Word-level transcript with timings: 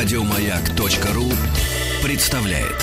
Радиомаяк.ру 0.00 1.26
представляет. 2.04 2.78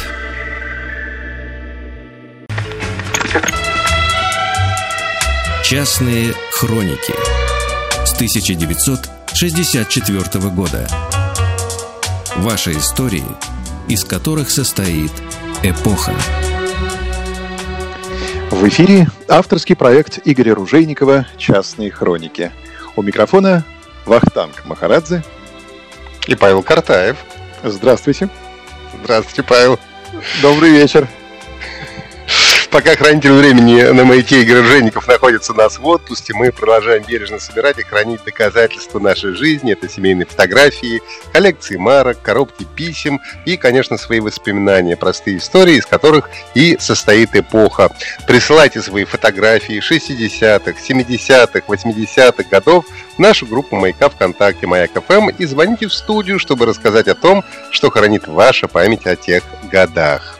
Частные 5.63 6.33
хроники 6.51 7.13
с 8.05 8.11
1964 8.15 10.49
года. 10.49 10.85
Ваши 12.35 12.73
истории, 12.73 13.23
из 13.87 14.03
которых 14.03 14.49
состоит 14.49 15.13
эпоха. 15.63 16.13
В 18.51 18.67
эфире 18.67 19.07
авторский 19.29 19.77
проект 19.77 20.19
Игоря 20.25 20.53
Ружейникова 20.53 21.27
«Частные 21.37 21.91
хроники». 21.91 22.51
У 22.97 23.01
микрофона 23.01 23.63
Вахтанг 24.05 24.65
Махарадзе 24.65 25.23
и 26.27 26.35
Павел 26.35 26.63
Картаев. 26.63 27.17
Здравствуйте. 27.63 28.29
Здравствуйте, 29.03 29.43
Павел. 29.43 29.79
Добрый 30.41 30.71
вечер. 30.71 31.07
Пока 32.75 32.93
хранитель 32.97 33.31
времени 33.31 33.83
на 33.83 34.03
маяке 34.03 34.41
Игорь 34.41 34.65
Женников 34.65 35.07
находится 35.07 35.53
у 35.53 35.55
нас 35.55 35.79
в 35.79 35.87
отпуске, 35.87 36.33
мы 36.33 36.51
продолжаем 36.51 37.05
бережно 37.07 37.39
собирать 37.39 37.79
и 37.79 37.83
хранить 37.83 38.21
доказательства 38.25 38.99
нашей 38.99 39.33
жизни. 39.33 39.71
Это 39.71 39.87
семейные 39.87 40.25
фотографии, 40.25 41.01
коллекции 41.31 41.77
марок, 41.77 42.21
коробки 42.21 42.67
писем 42.75 43.21
и, 43.45 43.55
конечно, 43.55 43.97
свои 43.97 44.19
воспоминания, 44.19 44.97
простые 44.97 45.37
истории, 45.37 45.77
из 45.77 45.85
которых 45.85 46.29
и 46.53 46.75
состоит 46.77 47.33
эпоха. 47.37 47.95
Присылайте 48.27 48.81
свои 48.81 49.05
фотографии 49.05 49.79
60-х, 49.79 50.73
70-х, 50.77 51.61
80-х 51.65 52.43
годов 52.51 52.85
в 53.15 53.19
нашу 53.19 53.45
группу 53.45 53.77
«Маяка 53.77 54.09
ВКонтакте» 54.09 54.67
«Маяк 54.67 54.91
ФМ» 54.91 55.29
и 55.29 55.45
звоните 55.45 55.87
в 55.87 55.93
студию, 55.93 56.39
чтобы 56.39 56.65
рассказать 56.65 57.07
о 57.07 57.15
том, 57.15 57.45
что 57.71 57.89
хранит 57.89 58.27
ваша 58.27 58.67
память 58.67 59.07
о 59.07 59.15
тех 59.15 59.43
годах. 59.71 60.34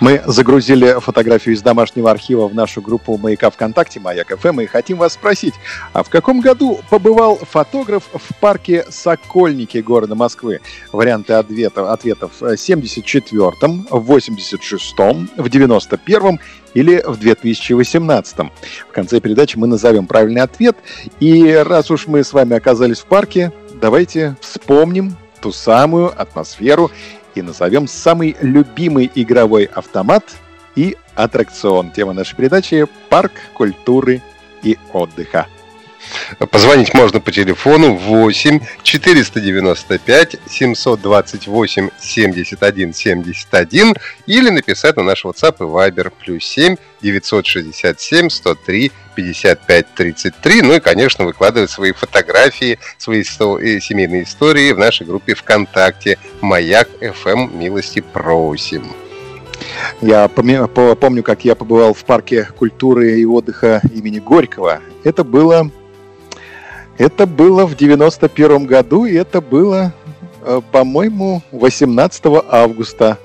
Мы 0.00 0.22
загрузили 0.26 0.98
фотографию 1.00 1.54
из 1.54 1.62
домашнего 1.62 2.10
архива 2.10 2.48
в 2.48 2.54
нашу 2.54 2.80
группу 2.80 3.16
«Маяка 3.16 3.50
ВКонтакте» 3.50 4.00
«Маяк 4.00 4.38
ФМ» 4.38 4.60
и 4.60 4.66
хотим 4.66 4.98
вас 4.98 5.14
спросить, 5.14 5.54
а 5.92 6.02
в 6.02 6.10
каком 6.10 6.40
году 6.40 6.80
побывал 6.90 7.36
фотограф 7.36 8.04
в 8.12 8.40
парке 8.40 8.84
Сокольники 8.88 9.78
города 9.78 10.14
Москвы? 10.14 10.60
Варианты 10.92 11.34
ответов, 11.34 11.88
ответов 11.88 12.32
в 12.40 12.44
74-м, 12.44 13.86
в 13.90 14.12
86-м, 14.12 15.30
в 15.36 15.46
91-м 15.46 16.40
или 16.74 17.02
в 17.06 17.16
2018. 17.18 18.36
В 18.88 18.92
конце 18.92 19.20
передачи 19.20 19.56
мы 19.56 19.66
назовем 19.66 20.06
правильный 20.06 20.42
ответ. 20.42 20.76
И 21.20 21.52
раз 21.52 21.90
уж 21.90 22.06
мы 22.06 22.24
с 22.24 22.32
вами 22.32 22.56
оказались 22.56 23.00
в 23.00 23.06
парке, 23.06 23.52
давайте 23.80 24.36
вспомним 24.40 25.16
ту 25.40 25.52
самую 25.52 26.12
атмосферу 26.20 26.90
и 27.34 27.42
назовем 27.42 27.86
самый 27.86 28.36
любимый 28.40 29.10
игровой 29.14 29.64
автомат 29.64 30.24
и 30.76 30.96
аттракцион. 31.14 31.90
Тема 31.90 32.12
нашей 32.12 32.36
передачи– 32.36 32.86
парк 33.08 33.32
культуры 33.54 34.22
и 34.62 34.78
отдыха. 34.92 35.46
Позвонить 36.50 36.94
можно 36.94 37.20
по 37.20 37.32
телефону 37.32 37.94
8 37.94 38.60
495 38.82 40.36
728 40.48 41.90
71 42.00 42.94
71 42.94 43.94
или 44.26 44.50
написать 44.50 44.96
на 44.96 45.02
наш 45.02 45.24
WhatsApp 45.24 45.56
и 45.58 45.62
Viber 45.62 46.12
плюс 46.18 46.44
7 46.44 46.76
967 47.02 48.28
103 48.28 48.92
55 49.14 49.94
33. 49.94 50.62
Ну 50.62 50.74
и, 50.74 50.80
конечно, 50.80 51.24
выкладывать 51.24 51.70
свои 51.70 51.92
фотографии, 51.92 52.78
свои 52.98 53.20
э, 53.20 53.80
семейные 53.80 54.24
истории 54.24 54.72
в 54.72 54.78
нашей 54.78 55.06
группе 55.06 55.34
ВКонтакте 55.34 56.18
«Маяк 56.40 56.88
FM 57.00 57.56
Милости 57.56 58.00
просим». 58.00 58.92
Я 60.00 60.28
помню, 60.28 61.22
как 61.22 61.44
я 61.44 61.54
побывал 61.54 61.94
в 61.94 62.04
парке 62.04 62.48
культуры 62.56 63.20
и 63.20 63.24
отдыха 63.24 63.80
имени 63.92 64.18
Горького. 64.18 64.80
Это 65.04 65.24
было 65.24 65.70
это 66.98 67.26
было 67.26 67.66
в 67.66 67.76
91 67.76 68.66
году, 68.66 69.04
и 69.04 69.14
это 69.14 69.40
было, 69.40 69.92
э, 70.42 70.60
по-моему, 70.70 71.42
18 71.52 72.24
августа. 72.48 73.18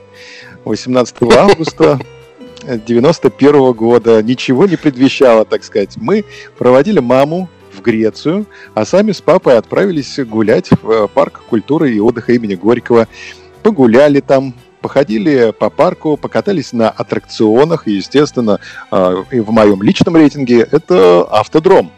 18 0.66 1.16
августа 1.38 2.00
91 2.64 3.74
года. 3.74 4.22
Ничего 4.24 4.66
не 4.66 4.76
предвещало, 4.76 5.46
так 5.46 5.64
сказать. 5.64 5.98
Мы 5.98 6.26
проводили 6.58 7.00
маму 7.00 7.50
в 7.72 7.82
Грецию, 7.82 8.46
а 8.74 8.86
сами 8.86 9.12
с 9.12 9.22
папой 9.22 9.58
отправились 9.58 10.20
гулять 10.20 10.70
в 10.82 10.90
э, 10.90 11.08
парк 11.08 11.42
культуры 11.50 11.92
и 11.92 12.00
отдыха 12.00 12.34
имени 12.34 12.56
Горького. 12.56 13.08
Погуляли 13.62 14.20
там, 14.20 14.56
походили 14.82 15.54
по 15.58 15.70
парку, 15.70 16.18
покатались 16.18 16.74
на 16.74 16.90
аттракционах. 16.90 17.88
И, 17.88 17.92
естественно, 17.92 18.60
э, 18.92 19.24
в 19.32 19.52
моем 19.52 19.84
личном 19.84 20.16
рейтинге 20.16 20.68
это 20.72 21.22
автодром. 21.30 21.92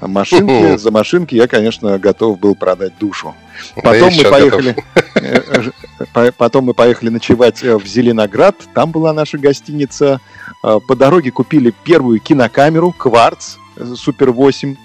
Машинки, 0.00 0.76
за 0.76 0.90
машинки 0.90 1.34
я, 1.34 1.46
конечно, 1.46 1.98
готов 1.98 2.38
был 2.38 2.54
продать 2.54 2.92
душу. 2.98 3.34
Потом 3.82 4.12
мы 4.14 4.24
поехали, 4.24 4.76
э, 5.14 5.70
э, 6.14 6.32
потом 6.36 6.64
мы 6.66 6.74
поехали 6.74 7.10
ночевать 7.10 7.62
э, 7.62 7.76
в 7.76 7.86
Зеленоград. 7.86 8.56
Там 8.74 8.90
была 8.90 9.12
наша 9.12 9.38
гостиница. 9.38 10.20
По 10.62 10.94
дороге 10.94 11.30
купили 11.32 11.74
первую 11.84 12.20
кинокамеру 12.20 12.92
«Кварц» 12.92 13.56
Супер 13.96 14.30
8. 14.30 14.76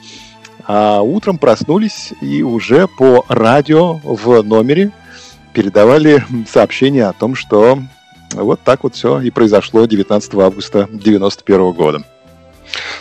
А 0.66 1.02
утром 1.02 1.38
проснулись 1.38 2.14
и 2.22 2.42
уже 2.42 2.88
по 2.88 3.26
радио 3.30 4.00
в 4.04 4.42
номере 4.44 4.92
передавали 5.54 6.24
сообщение 6.50 7.06
о 7.06 7.14
том, 7.14 7.36
что 7.36 7.80
вот 8.34 8.62
так 8.62 8.84
вот 8.84 8.96
все 8.96 9.22
и 9.22 9.30
произошло 9.30 9.86
19 9.86 10.34
августа 10.36 10.80
1991 10.84 11.72
года. 11.72 12.04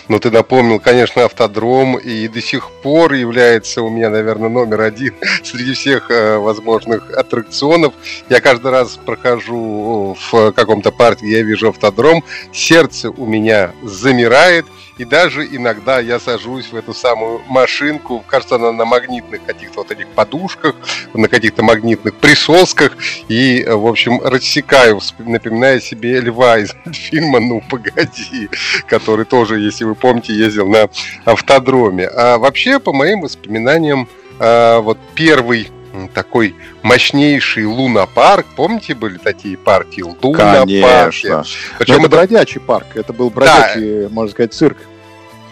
Ну, 0.08 0.18
ты 0.18 0.30
напомнил, 0.30 0.78
конечно, 0.78 1.24
автодром 1.24 1.98
и 1.98 2.28
до 2.28 2.40
сих 2.40 2.70
пор 2.82 3.12
является 3.12 3.82
у 3.82 3.90
меня, 3.90 4.10
наверное, 4.10 4.48
номер 4.48 4.82
один 4.82 5.14
среди 5.42 5.74
всех 5.74 6.10
э, 6.10 6.38
возможных 6.38 7.10
аттракционов. 7.10 7.94
Я 8.28 8.40
каждый 8.40 8.70
раз 8.70 8.98
прохожу 9.04 10.16
в 10.30 10.52
каком-то 10.52 10.92
парке, 10.92 11.28
я 11.28 11.42
вижу 11.42 11.68
автодром, 11.68 12.24
сердце 12.52 13.10
у 13.10 13.26
меня 13.26 13.72
замирает, 13.82 14.66
и 14.98 15.04
даже 15.04 15.44
иногда 15.44 16.00
я 16.00 16.18
сажусь 16.18 16.72
в 16.72 16.76
эту 16.76 16.94
самую 16.94 17.42
машинку, 17.48 18.24
кажется, 18.26 18.56
она 18.56 18.72
на 18.72 18.84
магнитных 18.84 19.44
каких-то 19.44 19.80
вот 19.80 19.90
этих 19.90 20.08
подушках, 20.08 20.74
на 21.12 21.28
каких-то 21.28 21.62
магнитных 21.62 22.14
присосках, 22.14 22.96
и, 23.28 23.64
в 23.68 23.86
общем, 23.86 24.20
рассекаю, 24.22 25.00
напоминая 25.18 25.80
себе 25.80 26.20
льва 26.20 26.58
из 26.58 26.74
фильма 26.92 27.40
«Ну, 27.40 27.62
погоди», 27.68 28.48
который 28.86 29.26
тоже, 29.26 29.58
если 29.58 29.84
вы 29.84 29.94
помните, 29.94 30.34
ездил 30.34 30.68
на 30.68 30.88
автодроме. 31.24 32.06
А 32.06 32.38
вообще, 32.38 32.78
по 32.78 32.92
моим 32.92 33.20
воспоминаниям, 33.20 34.08
а, 34.38 34.80
вот 34.80 34.98
первый 35.14 35.70
такой 36.12 36.54
мощнейший 36.82 37.64
лунопарк. 37.64 38.46
Помните, 38.56 38.94
были 38.94 39.18
такие 39.18 39.56
парки 39.56 40.00
лунопарки? 40.00 41.32
Причем 41.78 42.00
это, 42.00 42.08
бродячий 42.08 42.60
парк. 42.60 42.86
Это 42.94 43.12
был 43.12 43.30
бродячий, 43.30 44.02
да. 44.02 44.08
можно 44.10 44.32
сказать, 44.32 44.54
цирк. 44.54 44.78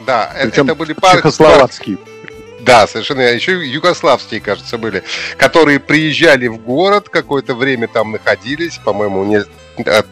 Да, 0.06 0.32
Причем 0.42 0.66
это 0.66 0.74
были 0.74 0.92
парки. 0.92 1.16
Чехословацкие. 1.18 1.98
Да, 2.60 2.86
совершенно. 2.86 3.20
Еще 3.20 3.66
югославские, 3.66 4.40
кажется, 4.40 4.78
были, 4.78 5.02
которые 5.36 5.80
приезжали 5.80 6.46
в 6.46 6.58
город, 6.58 7.08
какое-то 7.08 7.54
время 7.54 7.88
там 7.88 8.12
находились, 8.12 8.78
по-моему, 8.78 9.24
не 9.24 9.36
от 9.84 10.06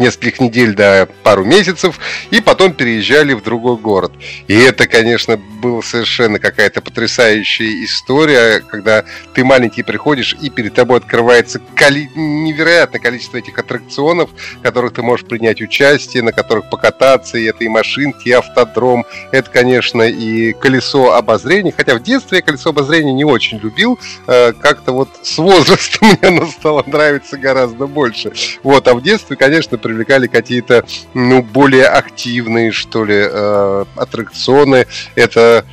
нескольких 0.00 0.40
недель 0.40 0.74
до 0.74 1.08
пару 1.22 1.44
месяцев, 1.44 1.98
и 2.30 2.40
потом 2.40 2.72
переезжали 2.72 3.32
в 3.32 3.42
другой 3.42 3.76
город. 3.76 4.12
И 4.48 4.54
это, 4.54 4.86
конечно, 4.86 5.36
была 5.36 5.82
совершенно 5.82 6.38
какая-то 6.38 6.80
потрясающая 6.80 7.84
история, 7.84 8.60
когда 8.60 9.04
ты 9.34 9.44
маленький 9.44 9.82
приходишь, 9.82 10.36
и 10.40 10.50
перед 10.50 10.74
тобой 10.74 10.98
открывается 10.98 11.60
коли... 11.76 12.10
невероятное 12.14 13.00
количество 13.00 13.38
этих 13.38 13.58
аттракционов, 13.58 14.30
в 14.30 14.62
которых 14.62 14.94
ты 14.94 15.02
можешь 15.02 15.26
принять 15.26 15.60
участие, 15.60 16.22
на 16.22 16.32
которых 16.32 16.70
покататься, 16.70 17.38
и 17.38 17.44
это 17.44 17.64
и 17.64 17.68
машинки, 17.68 18.28
и 18.28 18.32
автодром, 18.32 19.04
это, 19.32 19.50
конечно, 19.50 20.02
и 20.02 20.52
колесо 20.52 21.14
обозрения, 21.14 21.72
хотя 21.76 21.94
в 21.94 22.02
детстве 22.02 22.38
я 22.38 22.42
колесо 22.42 22.70
обозрения 22.70 23.12
не 23.12 23.24
очень 23.24 23.58
любил, 23.58 23.98
э, 24.26 24.52
как-то 24.52 24.92
вот 24.92 25.08
с 25.22 25.38
возрастом 25.38 26.08
мне 26.08 26.18
оно 26.22 26.46
стало 26.46 26.82
нравиться 26.86 27.36
гораздо 27.36 27.86
больше. 27.86 28.32
Вот, 28.62 28.88
а 28.88 28.94
в 28.94 29.02
детстве, 29.02 29.36
конечно, 29.36 29.78
привлекали 29.86 30.26
какие-то, 30.26 30.84
ну, 31.14 31.42
более 31.42 31.86
активные, 31.86 32.72
что 32.72 33.04
ли, 33.04 33.16
э, 33.16 33.84
аттракционы. 33.96 34.86
Это 35.14 35.64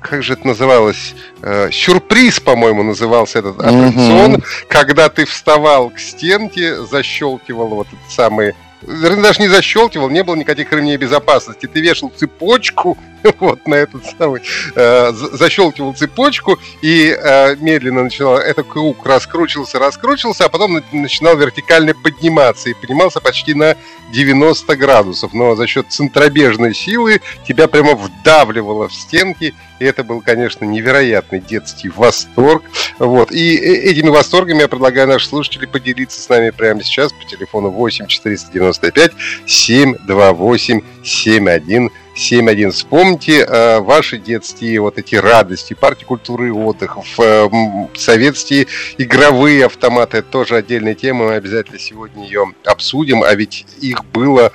как 0.00 0.22
же 0.22 0.34
это 0.34 0.46
называлось? 0.46 1.14
Э, 1.42 1.70
сюрприз, 1.70 2.40
по-моему, 2.40 2.82
назывался 2.82 3.40
этот 3.40 3.58
аттракцион, 3.58 4.36
mm-hmm. 4.36 4.44
когда 4.68 5.08
ты 5.08 5.24
вставал 5.24 5.90
к 5.90 5.98
стенке, 5.98 6.76
защелкивал 6.86 7.68
вот 7.68 7.88
этот 7.88 8.10
самый 8.10 8.54
даже 8.82 9.42
не 9.42 9.48
защелкивал, 9.48 10.08
не 10.08 10.22
было 10.22 10.36
никаких 10.36 10.72
ремней 10.72 10.96
безопасности. 10.96 11.66
Ты 11.66 11.80
вешал 11.80 12.12
цепочку 12.16 12.96
вот 13.40 13.66
на 13.66 13.74
этот 13.74 14.02
самый, 14.18 14.42
э, 14.74 15.12
защелкивал 15.12 15.94
цепочку 15.94 16.58
и 16.82 17.16
э, 17.16 17.56
медленно 17.56 18.04
начинал, 18.04 18.36
этот 18.36 18.66
круг 18.66 19.04
раскручивался, 19.06 19.78
раскручивался, 19.78 20.44
а 20.44 20.48
потом 20.48 20.82
начинал 20.92 21.36
вертикально 21.36 21.94
подниматься 21.94 22.70
и 22.70 22.74
поднимался 22.74 23.20
почти 23.20 23.54
на 23.54 23.76
90 24.12 24.76
градусов. 24.76 25.32
Но 25.34 25.54
за 25.56 25.66
счет 25.66 25.86
центробежной 25.90 26.74
силы 26.74 27.20
тебя 27.46 27.68
прямо 27.68 27.94
вдавливало 27.94 28.88
в 28.88 28.94
стенки, 28.94 29.54
и 29.78 29.84
это 29.84 30.04
был, 30.04 30.20
конечно, 30.20 30.64
невероятный 30.64 31.40
детский 31.40 31.88
восторг. 31.88 32.62
Вот. 32.98 33.30
И 33.32 33.56
э, 33.56 33.90
этими 33.90 34.08
восторгами 34.08 34.60
я 34.60 34.68
предлагаю 34.68 35.08
нашим 35.08 35.28
слушателям 35.28 35.70
поделиться 35.70 36.20
с 36.20 36.28
нами 36.28 36.50
прямо 36.50 36.82
сейчас 36.82 37.12
по 37.12 37.24
телефону 37.24 37.70
8 37.70 38.06
495 38.06 39.12
728 39.46 40.80
71 41.04 41.90
7.1. 42.18 42.72
Вспомните 42.72 43.44
э, 43.44 43.78
ваши 43.78 44.18
детские 44.18 44.80
вот 44.80 44.98
эти 44.98 45.14
радости, 45.14 45.74
парки 45.74 46.02
культуры 46.02 46.48
и 46.48 46.50
отдыха, 46.50 47.02
э, 47.18 47.48
советские 47.94 48.66
игровые 48.98 49.66
автоматы. 49.66 50.18
Это 50.18 50.28
тоже 50.28 50.56
отдельная 50.56 50.96
тема, 50.96 51.26
мы 51.26 51.34
обязательно 51.34 51.78
сегодня 51.78 52.24
ее 52.24 52.52
обсудим. 52.64 53.22
А 53.22 53.32
ведь 53.34 53.66
их 53.80 54.04
было, 54.06 54.50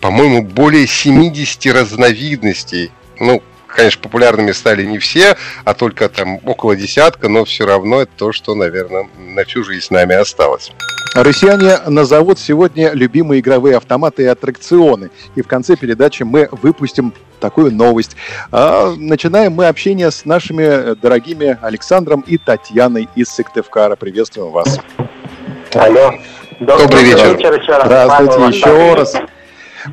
по-моему, 0.00 0.42
более 0.42 0.86
70 0.86 1.66
разновидностей. 1.66 2.92
Ну, 3.18 3.42
конечно, 3.68 4.02
популярными 4.02 4.52
стали 4.52 4.84
не 4.84 4.98
все, 4.98 5.36
а 5.64 5.74
только 5.74 6.08
там 6.08 6.40
около 6.44 6.74
десятка, 6.76 7.28
но 7.28 7.44
все 7.44 7.66
равно 7.66 8.02
это 8.02 8.10
то, 8.16 8.32
что, 8.32 8.54
наверное, 8.54 9.08
на 9.18 9.44
всю 9.44 9.64
жизнь 9.64 9.86
с 9.86 9.90
нами 9.90 10.14
осталось. 10.14 10.72
Россияне 11.14 11.78
назовут 11.86 12.38
сегодня 12.38 12.92
любимые 12.92 13.40
игровые 13.40 13.76
автоматы 13.76 14.24
и 14.24 14.26
аттракционы. 14.26 15.10
И 15.36 15.42
в 15.42 15.46
конце 15.46 15.76
передачи 15.76 16.22
мы 16.22 16.48
выпустим 16.52 17.14
такую 17.40 17.72
новость. 17.72 18.16
А 18.52 18.94
начинаем 18.96 19.52
мы 19.52 19.66
общение 19.66 20.10
с 20.10 20.24
нашими 20.24 20.94
дорогими 20.94 21.58
Александром 21.62 22.24
и 22.26 22.36
Татьяной 22.36 23.08
из 23.14 23.28
Сыктывкара. 23.28 23.96
Приветствуем 23.96 24.50
вас. 24.50 24.78
Алло. 25.74 26.14
Добрый, 26.60 26.86
Добрый 26.86 27.04
вечер. 27.04 27.36
вечер 27.36 27.60
еще 27.60 27.72
раз. 27.72 27.86
Здравствуйте 27.86 28.56
еще 28.56 28.94
раз. 28.94 29.14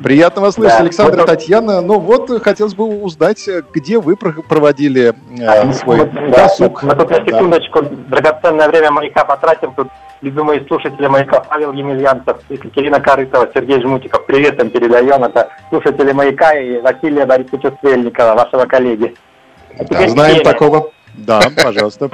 Приятно 0.03 0.41
вас 0.41 0.55
слышать, 0.55 0.77
да. 0.77 0.83
Александр 0.83 1.23
и 1.23 1.25
Татьяна. 1.25 1.81
Ну 1.81 1.99
вот, 1.99 2.41
хотелось 2.41 2.75
бы 2.75 2.85
узнать, 3.01 3.47
где 3.73 3.99
вы 3.99 4.15
проводили 4.15 5.13
э, 5.39 5.73
свой 5.73 6.05
да, 6.05 6.27
досуг. 6.29 6.83
Мы, 6.83 6.89
мы 6.89 6.95
тут 6.95 7.09
на 7.09 7.15
секундочку 7.17 7.81
да. 7.81 7.89
драгоценное 8.09 8.67
время 8.69 8.91
маяка 8.91 9.25
потратим. 9.25 9.73
Тут 9.73 9.87
любимые 10.21 10.65
слушатели 10.67 11.07
маяка 11.07 11.41
Павел 11.41 11.71
Емельянцев, 11.73 12.37
Екатерина 12.49 12.99
Корытова, 12.99 13.49
Сергей 13.53 13.81
Жмутиков. 13.81 14.25
Привет 14.25 14.61
им 14.61 14.69
передаем. 14.69 15.23
Это 15.23 15.49
слушатели 15.69 16.11
маяка 16.11 16.53
и 16.53 16.79
Василия 16.79 17.25
Борисовича 17.25 17.71
Стрельникова, 17.77 18.33
вашего 18.33 18.65
коллеги. 18.65 19.15
А 19.77 19.83
да, 19.85 20.07
знаем 20.07 20.35
теме. 20.35 20.45
такого. 20.45 20.91
Да, 21.15 21.41
пожалуйста. 21.63 22.09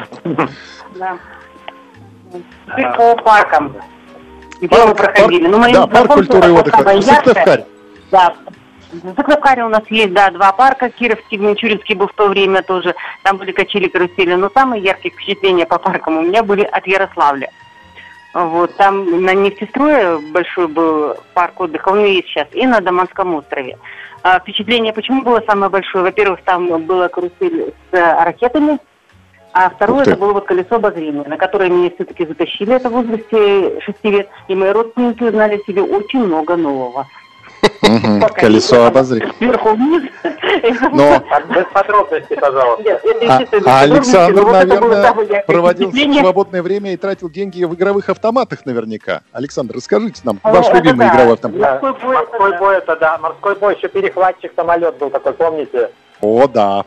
Да. 0.95 1.17
По 2.97 3.15
паркам. 3.23 3.75
Где 4.61 4.85
мы 4.85 4.93
проходили? 4.93 5.47
Ну, 5.47 5.71
да, 5.71 5.87
парк 5.87 6.13
культуры 6.13 6.49
и 6.49 6.51
отдыха. 6.51 7.01
Сыктывкарь. 7.01 7.65
Да, 8.11 8.35
в 8.91 9.15
Сыктывкаре 9.15 9.63
у 9.63 9.69
нас 9.69 9.83
есть, 9.89 10.13
да, 10.13 10.29
два 10.31 10.51
парка. 10.51 10.89
Кировский, 10.89 11.37
Мичуринский 11.37 11.95
был 11.95 12.07
в 12.07 12.13
то 12.13 12.27
время 12.27 12.61
тоже. 12.61 12.93
Там 13.23 13.37
были 13.37 13.51
качели, 13.51 13.87
карусели. 13.87 14.33
Но 14.33 14.49
самые 14.49 14.83
яркие 14.83 15.13
впечатления 15.13 15.65
по 15.65 15.79
паркам 15.79 16.17
у 16.17 16.21
меня 16.23 16.43
были 16.43 16.63
от 16.63 16.85
Ярославля. 16.85 17.49
Вот, 18.33 18.75
там 18.77 19.23
на 19.23 19.33
нефтестрое 19.33 20.17
большой 20.31 20.67
был 20.67 21.15
парк 21.33 21.59
отдыха, 21.59 21.89
он 21.89 22.05
и 22.05 22.13
есть 22.13 22.29
сейчас, 22.29 22.47
и 22.53 22.65
на 22.65 22.79
Даманском 22.79 23.35
острове. 23.35 23.77
А, 24.23 24.39
впечатление 24.39 24.93
почему 24.93 25.21
было 25.21 25.43
самое 25.45 25.69
большое? 25.69 26.05
Во-первых, 26.05 26.41
там 26.43 26.85
была 26.85 27.09
карусель 27.09 27.73
с 27.91 28.23
ракетами, 28.23 28.79
а 29.51 29.69
второе, 29.69 30.03
это 30.03 30.15
было 30.15 30.31
вот 30.31 30.45
колесо 30.45 30.75
обозрения, 30.75 31.25
на 31.25 31.35
которое 31.35 31.69
меня 31.69 31.91
все-таки 31.93 32.25
затащили, 32.25 32.73
это 32.73 32.89
в 32.89 32.93
возрасте 32.93 33.81
6 33.81 34.03
лет, 34.05 34.29
и 34.47 34.55
мои 34.55 34.71
родственники 34.71 35.23
узнали 35.23 35.61
себе 35.67 35.81
очень 35.81 36.23
много 36.23 36.55
нового. 36.55 37.07
Колесо 38.35 38.85
обозрения. 38.85 39.33
Сверху 39.37 39.69
вниз. 39.69 40.03
Но... 40.91 41.21
Без 41.53 41.65
подробностей, 41.73 42.35
пожалуйста. 42.37 43.01
А, 43.27 43.39
а 43.65 43.81
Александр, 43.81 44.45
наверное, 44.45 45.43
проводил 45.47 45.91
свободное 45.91 46.61
время 46.61 46.93
и 46.93 46.97
тратил 46.97 47.29
деньги 47.29 47.63
в 47.63 47.73
игровых 47.73 48.09
автоматах 48.09 48.65
наверняка. 48.65 49.21
Александр, 49.31 49.75
расскажите 49.75 50.21
нам, 50.23 50.39
ваш 50.43 50.71
любимый 50.73 51.07
игровой 51.07 51.33
автомат. 51.33 51.81
Морской 51.81 52.57
бой, 52.57 52.77
это 52.77 52.95
да. 52.95 53.17
Морской 53.17 53.55
бой, 53.55 53.75
еще 53.75 53.87
перехватчик 53.87 54.51
самолет 54.55 54.97
был 54.97 55.09
такой, 55.09 55.33
помните? 55.33 55.91
О, 56.21 56.47
да. 56.47 56.85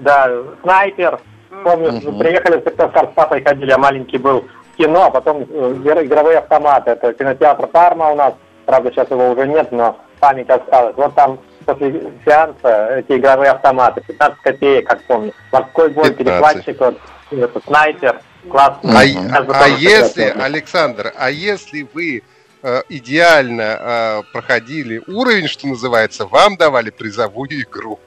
Да, 0.00 0.30
снайпер. 0.62 1.20
Помню, 1.62 2.00
приехали 2.18 2.60
в 2.60 2.64
Сыктывкар 2.64 3.10
с 3.10 3.14
папой 3.14 3.42
ходили, 3.42 3.70
а 3.70 3.78
маленький 3.78 4.18
был 4.18 4.44
в 4.72 4.76
кино, 4.76 5.04
а 5.04 5.10
потом 5.10 5.46
э, 5.48 6.02
игровые 6.02 6.38
автоматы. 6.38 6.90
Это 6.90 7.12
кинотеатр 7.12 7.68
Парма 7.68 8.10
у 8.10 8.16
нас 8.16 8.34
Правда, 8.66 8.90
сейчас 8.90 9.10
его 9.10 9.30
уже 9.30 9.46
нет, 9.46 9.70
но 9.72 9.98
память 10.20 10.48
осталась. 10.48 10.96
Вот 10.96 11.14
там 11.14 11.38
после 11.64 12.12
сеанса 12.24 12.98
эти 12.98 13.18
игровые 13.18 13.50
автоматы, 13.50 14.00
15 14.06 14.38
копеек, 14.40 14.86
как 14.86 15.02
помню. 15.04 15.32
Морской 15.52 15.90
бой, 15.90 16.10
15. 16.12 16.18
перехватчик, 16.18 16.80
вот, 16.80 16.98
это, 17.30 17.60
снайпер, 17.66 18.20
классно. 18.50 19.00
А, 19.00 19.02
а, 19.02 19.64
а 19.64 19.68
если, 19.68 20.22
Александр, 20.22 21.12
а 21.16 21.30
если 21.30 21.86
вы 21.92 22.22
э, 22.62 22.82
идеально 22.88 23.78
э, 23.78 24.22
проходили 24.32 25.02
уровень, 25.06 25.48
что 25.48 25.66
называется, 25.66 26.26
вам 26.26 26.56
давали 26.56 26.90
призовую 26.90 27.62
игру? 27.62 27.98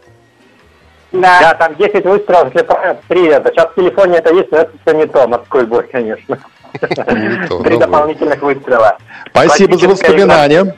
Да. 1.12 1.40
да, 1.40 1.54
там 1.54 1.76
10 1.76 2.04
выстрелов, 2.04 2.54
если 2.54 2.98
три 3.08 3.28
это. 3.28 3.50
Сейчас 3.52 3.72
в 3.72 3.76
телефоне 3.76 4.18
это 4.18 4.34
есть, 4.34 4.52
но 4.52 4.58
это 4.58 4.72
все 4.86 4.96
не 4.96 5.08
то, 5.08 5.28
морской 5.28 5.66
бой, 5.66 5.88
конечно. 5.88 6.38
Три 6.80 7.78
дополнительных 7.78 8.42
выстрела. 8.42 8.98
Спасибо 9.30 9.78
за 9.78 9.88
воспоминания. 9.88 10.76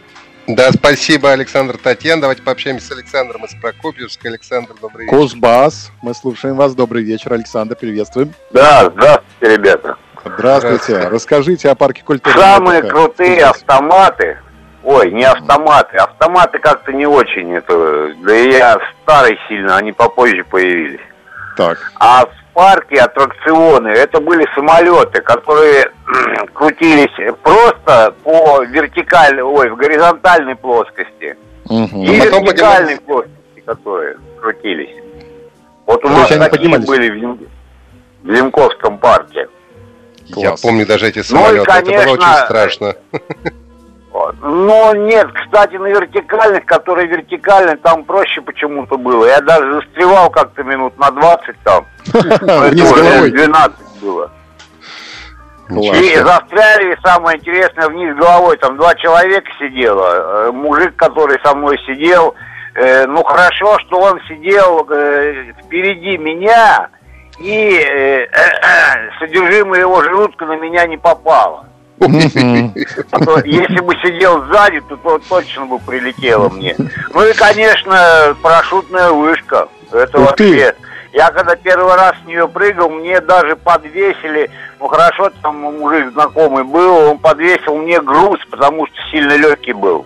Да, 0.48 0.72
спасибо, 0.72 1.32
Александр 1.32 1.78
Татьян. 1.78 2.20
Давайте 2.20 2.42
пообщаемся 2.42 2.88
с 2.88 2.92
Александром 2.92 3.46
из 3.46 3.54
Прокопьевска. 3.62 4.30
Александр, 4.30 4.74
добрый 4.82 5.06
вечер. 5.06 5.16
Кузбасс, 5.16 5.92
мы 6.02 6.16
слушаем 6.16 6.56
вас. 6.56 6.74
Добрый 6.74 7.04
вечер, 7.04 7.34
Александр, 7.34 7.76
приветствуем. 7.76 8.34
Да, 8.52 8.90
здравствуйте, 8.90 9.56
ребята. 9.56 9.98
Здравствуйте. 10.26 10.78
здравствуйте. 10.78 11.08
Расскажите 11.08 11.70
о 11.70 11.76
парке 11.76 12.04
культуры. 12.04 12.36
Самые 12.36 12.82
крутые 12.82 13.46
автоматы, 13.46 14.40
ой, 14.84 15.12
не 15.12 15.24
автоматы, 15.24 15.98
автоматы 15.98 16.58
как-то 16.58 16.94
не 16.94 17.06
очень, 17.06 17.54
это, 17.54 18.14
да 18.24 18.34
я 18.34 18.80
старый 19.04 19.38
сильно, 19.48 19.78
они 19.78 19.92
попозже 19.92 20.44
появились. 20.44 21.00
Так. 21.58 21.92
А 22.00 22.26
парки, 22.54 22.96
аттракционы, 22.96 23.90
это 23.90 24.20
были 24.20 24.46
самолеты, 24.56 25.22
которые 25.22 25.92
крутились 26.54 27.34
просто 27.42 28.14
по 28.24 28.64
вертикальной, 28.64 29.44
ой, 29.44 29.70
в 29.70 29.76
горизонтальной 29.76 30.56
плоскости. 30.56 31.38
Угу. 31.66 32.04
И 32.04 32.20
а 32.20 32.26
вертикальной 32.26 32.98
плоскости, 32.98 33.62
которые 33.66 34.18
крутились. 34.42 34.96
Вот 35.86 36.04
у 36.06 36.10
нас 36.10 36.28
такие 36.28 36.78
были 36.80 37.10
в, 37.10 37.38
в 38.24 38.30
Лемковском 38.30 38.98
парке. 38.98 39.48
Я 40.36 40.56
помню 40.62 40.86
даже 40.86 41.08
эти 41.08 41.24
самолеты, 41.24 41.58
ну, 41.58 41.64
и, 41.64 41.66
конечно, 41.66 41.92
это 41.92 42.06
было 42.06 42.14
очень 42.14 42.46
страшно. 42.46 42.96
Но 44.42 44.94
нет, 44.96 45.28
кстати, 45.34 45.76
на 45.76 45.88
вертикальных, 45.88 46.66
которые 46.66 47.08
вертикальные, 47.08 47.76
там 47.78 48.06
проще 48.06 48.42
почему-то 48.42 48.98
было. 48.98 49.26
Я 49.26 49.42
даже 49.42 49.74
застревал 49.74 50.30
как-то 50.30 50.64
минут 50.64 50.98
на 50.98 51.12
20 51.12 51.56
там. 51.64 51.86
Вниз 52.14 52.92
головой. 52.92 53.32
12 53.32 53.76
было. 54.02 54.32
И 55.70 56.16
застряли, 56.16 56.94
и 56.94 56.98
самое 57.06 57.38
интересное, 57.38 57.90
вниз 57.90 58.16
головой. 58.16 58.58
Там 58.58 58.78
два 58.78 58.96
человека 58.96 59.48
сидело. 59.60 60.48
Э, 60.48 60.52
мужик, 60.52 60.96
который 60.96 61.38
со 61.44 61.54
мной 61.54 61.78
сидел, 61.86 62.34
э, 62.74 63.06
ну 63.06 63.24
хорошо, 63.24 63.78
что 63.80 64.00
он 64.00 64.20
сидел 64.28 64.88
э, 64.90 65.54
впереди 65.64 66.18
меня, 66.18 66.90
и 67.40 68.28
содержимое 69.20 69.82
его 69.82 70.02
желудка 70.02 70.46
на 70.46 70.58
меня 70.58 70.86
не 70.88 70.98
попало. 70.98 71.69
А 72.00 73.20
то, 73.20 73.40
если 73.44 73.80
бы 73.82 73.94
сидел 74.04 74.46
сзади, 74.46 74.82
то, 74.82 74.96
то 74.98 75.20
точно 75.30 75.66
бы 75.66 75.80
прилетело 75.80 76.50
мне. 76.50 76.76
Ну 77.14 77.26
и, 77.26 77.34
конечно, 77.34 78.36
парашютная 78.42 79.12
вышка. 79.12 79.68
Это 79.92 80.20
Ух 80.20 80.30
вообще... 80.30 80.72
Ты. 80.72 80.76
Я 81.12 81.32
когда 81.32 81.56
первый 81.56 81.96
раз 81.96 82.16
с 82.24 82.28
нее 82.28 82.48
прыгал, 82.48 82.90
мне 82.90 83.20
даже 83.20 83.56
подвесили, 83.56 84.52
ну 84.80 84.88
хорошо, 84.88 85.32
там 85.42 85.56
мужик 85.58 86.12
знакомый 86.14 86.64
был, 86.64 87.10
он 87.10 87.18
подвесил 87.18 87.78
мне 87.78 88.00
груз, 88.00 88.40
потому 88.52 88.86
что 88.86 88.96
сильно 89.12 89.36
легкий 89.36 89.74
был. 89.74 90.06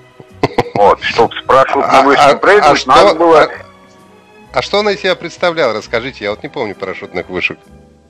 Вот, 0.75 1.03
чтобы 1.03 1.35
с 1.35 1.41
парашютной 1.41 1.99
а, 1.99 2.01
вышки 2.03 2.21
а, 2.21 2.35
прыгнуть, 2.35 2.83
а 2.87 2.89
надо 2.89 3.15
было... 3.15 3.43
А, 3.43 3.49
а 4.53 4.61
что 4.61 4.79
она 4.79 4.91
из 4.91 5.01
себя 5.01 5.15
представляла? 5.15 5.73
Расскажите, 5.73 6.23
я 6.23 6.31
вот 6.31 6.41
не 6.41 6.49
помню 6.49 6.73
парашютных 6.73 7.27
вышек. 7.27 7.59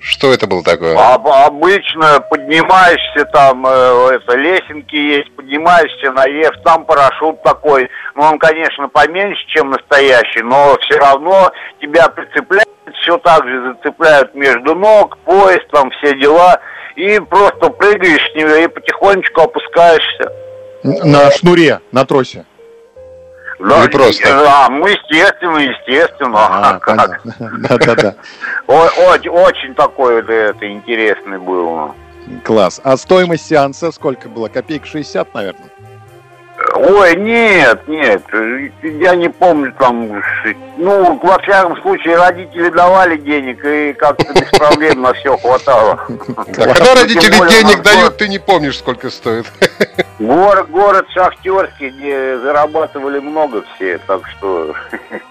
Что 0.03 0.33
это 0.33 0.47
было 0.47 0.61
такое? 0.61 0.97
А, 0.97 1.15
обычно 1.45 2.19
поднимаешься, 2.29 3.23
там 3.31 3.65
э, 3.65 4.15
это, 4.15 4.35
лесенки 4.35 4.97
есть, 4.97 5.33
поднимаешься 5.33 6.11
наверх, 6.11 6.61
там 6.65 6.83
парашют 6.83 7.41
такой. 7.41 7.89
Ну, 8.15 8.23
он, 8.23 8.37
конечно, 8.37 8.89
поменьше, 8.89 9.41
чем 9.47 9.69
настоящий, 9.69 10.41
но 10.41 10.77
все 10.81 10.97
равно 10.97 11.49
тебя 11.81 12.09
прицепляют, 12.09 12.67
все 13.01 13.17
так 13.19 13.47
же 13.47 13.73
зацепляют 13.75 14.35
между 14.35 14.75
ног, 14.75 15.17
поезд, 15.19 15.65
там 15.71 15.89
все 15.91 16.19
дела. 16.19 16.59
И 16.97 17.19
просто 17.19 17.69
прыгаешь 17.69 18.29
с 18.29 18.35
него 18.35 18.55
и 18.55 18.67
потихонечку 18.67 19.39
опускаешься. 19.39 20.33
На 20.83 21.31
шнуре, 21.31 21.79
на 21.93 22.05
тросе. 22.05 22.45
Да, 23.63 23.83
Или 23.85 23.91
просто? 23.91 24.27
Да, 24.27 24.67
ну, 24.69 24.87
естественно, 24.87 25.57
естественно. 25.57 26.39
А, 26.39 26.79
как? 26.81 27.21
Да-да-да. 27.39 28.15
Очень, 28.67 29.29
очень 29.29 29.73
такой 29.73 30.21
вот 30.21 30.29
это 30.29 30.69
интересный 30.69 31.39
был. 31.39 31.95
Класс. 32.43 32.81
А 32.83 32.97
стоимость 32.97 33.47
сеанса 33.47 33.91
сколько 33.91 34.27
было? 34.27 34.49
Копеек 34.49 34.85
60, 34.85 35.33
наверное? 35.33 35.69
Ой, 36.75 37.15
нет, 37.15 37.87
нет, 37.87 38.23
я 38.83 39.15
не 39.15 39.29
помню 39.29 39.73
там, 39.77 40.23
ну, 40.77 41.19
во 41.21 41.39
всяком 41.39 41.79
случае, 41.81 42.15
родители 42.15 42.69
давали 42.69 43.17
денег, 43.17 43.63
и 43.65 43.93
как-то 43.93 44.33
без 44.33 44.49
проблем 44.57 45.01
на 45.01 45.13
все 45.13 45.37
хватало. 45.37 45.99
Когда 46.53 46.95
родители 46.95 47.49
денег 47.49 47.81
дают, 47.81 48.17
ты 48.17 48.27
не 48.27 48.39
помнишь, 48.39 48.77
сколько 48.77 49.09
стоит. 49.09 49.45
Город, 50.19 50.69
город 50.69 51.05
шахтерский, 51.13 51.89
где 51.89 52.39
зарабатывали 52.39 53.19
много 53.19 53.63
все, 53.75 53.97
так 53.99 54.27
что 54.27 54.73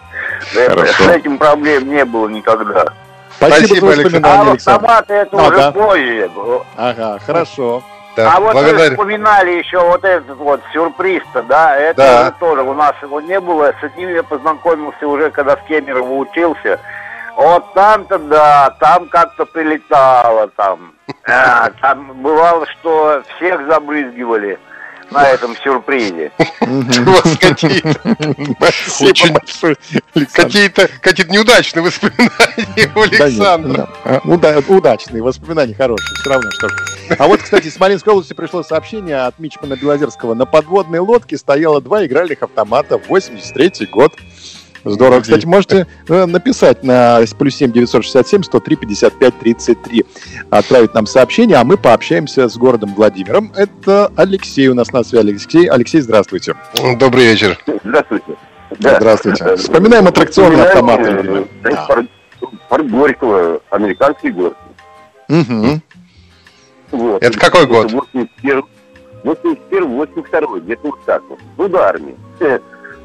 с 0.53 1.01
этим 1.09 1.39
проблем 1.39 1.89
не 1.89 2.05
было 2.05 2.29
никогда. 2.29 2.87
Спасибо, 3.37 3.93
Спасибо 3.93 4.29
А 4.29 4.53
автоматы 4.53 5.15
это 5.15 5.37
а, 5.37 5.49
уже 5.49 5.57
да. 5.57 5.73
позже. 5.73 6.31
Ага, 6.77 7.19
хорошо. 7.25 7.83
Да, 8.15 8.35
а 8.35 8.41
вот 8.41 8.53
благодарю. 8.53 8.79
вы 8.79 8.91
вспоминали 8.91 9.51
еще 9.53 9.81
вот 9.81 10.05
этот 10.05 10.37
вот 10.37 10.61
сюрприз-то, 10.73 11.43
да, 11.45 11.75
это 11.77 11.97
да. 11.97 12.31
тоже 12.39 12.63
у 12.63 12.75
нас 12.75 12.95
его 13.01 13.21
не 13.23 13.41
было, 13.41 13.73
с 13.81 13.97
ним 13.97 14.11
я 14.11 14.23
познакомился 14.23 15.09
уже, 15.09 15.31
когда 15.31 15.57
в 15.57 15.65
Кемерово 15.65 16.13
учился. 16.13 16.79
Вот 17.37 17.73
там-то, 17.73 18.19
да, 18.19 18.77
там 18.79 19.09
как-то 19.09 19.47
прилетало, 19.47 20.49
там. 20.49 20.93
А, 21.25 21.71
там 21.81 22.21
бывало, 22.23 22.67
что 22.67 23.23
всех 23.37 23.67
забрызгивали 23.67 24.59
на 25.11 25.29
этом 25.29 25.57
сюрпризе. 25.57 26.33
Какие-то 30.33 30.89
какие-то 31.01 31.33
неудачные 31.33 31.83
воспоминания 31.83 32.91
у 32.95 33.01
Александра. 33.03 33.89
Удачные 34.69 35.23
воспоминания 35.23 35.75
хорошие, 35.75 36.17
все 36.17 36.31
равно 36.31 36.51
что. 36.53 36.69
А 37.19 37.27
вот, 37.27 37.43
кстати, 37.43 37.69
с 37.69 37.79
Мариинской 37.79 38.13
области 38.13 38.33
пришло 38.33 38.63
сообщение 38.63 39.19
от 39.27 39.39
Мичмана 39.39 39.77
Белозерского. 39.77 40.35
На 40.35 40.47
подводной 40.47 41.01
лодке 41.01 41.37
стояло 41.37 41.81
два 41.81 42.07
игральных 42.07 42.43
автомата, 42.43 42.99
83 42.99 43.87
год. 43.87 44.13
Здорово. 44.85 45.21
Кстати, 45.21 45.47
можете 45.47 45.87
э, 46.09 46.27
написать 46.27 46.83
на 46.83 47.21
плюс 47.39 47.55
7 47.57 47.73
967 47.73 48.43
103 48.43 48.77
55 48.77 49.39
33. 49.39 50.05
Отправить 50.51 50.95
нам 50.95 51.07
сообщение, 51.07 51.57
а 51.57 51.65
мы 51.65 51.77
пообщаемся 51.77 52.49
с 52.49 52.57
городом 52.57 52.95
Владимиром. 52.95 53.53
Это 53.57 54.11
Алексей 54.17 54.69
у 54.69 54.75
нас 54.75 54.93
на 54.93 55.05
связи. 55.05 55.29
Алексей, 55.29 55.67
Алексей 55.69 56.01
здравствуйте. 56.01 56.55
Добрый 56.99 57.25
вечер. 57.25 57.59
Здравствуйте. 57.85 58.37
Да. 58.81 58.97
Здравствуйте. 58.97 59.57
Вспоминаем 59.57 60.09
аттракционные 60.09 60.65
автоматы. 60.65 61.11
Э, 61.11 61.45
да. 61.63 62.05
Парк 62.69 62.87
Горького, 62.87 63.61
американский 63.71 64.31
город. 64.31 64.57
Угу. 65.29 65.81
Вот. 66.93 67.23
Это 67.23 67.39
какой 67.39 67.67
год? 67.67 67.93
81 69.23 69.85
82 69.87 70.59
где-то 70.61 70.89
вот 70.89 71.05
так 71.05 71.23
вот. 71.29 71.39
Ну, 71.57 71.69
до 71.69 71.87
армии. 71.87 72.17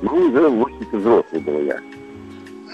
Ну, 0.02 0.12
уже 0.14 0.48
80 0.48 0.94
взрослый 0.94 1.42
был 1.42 1.62
я. 1.62 1.80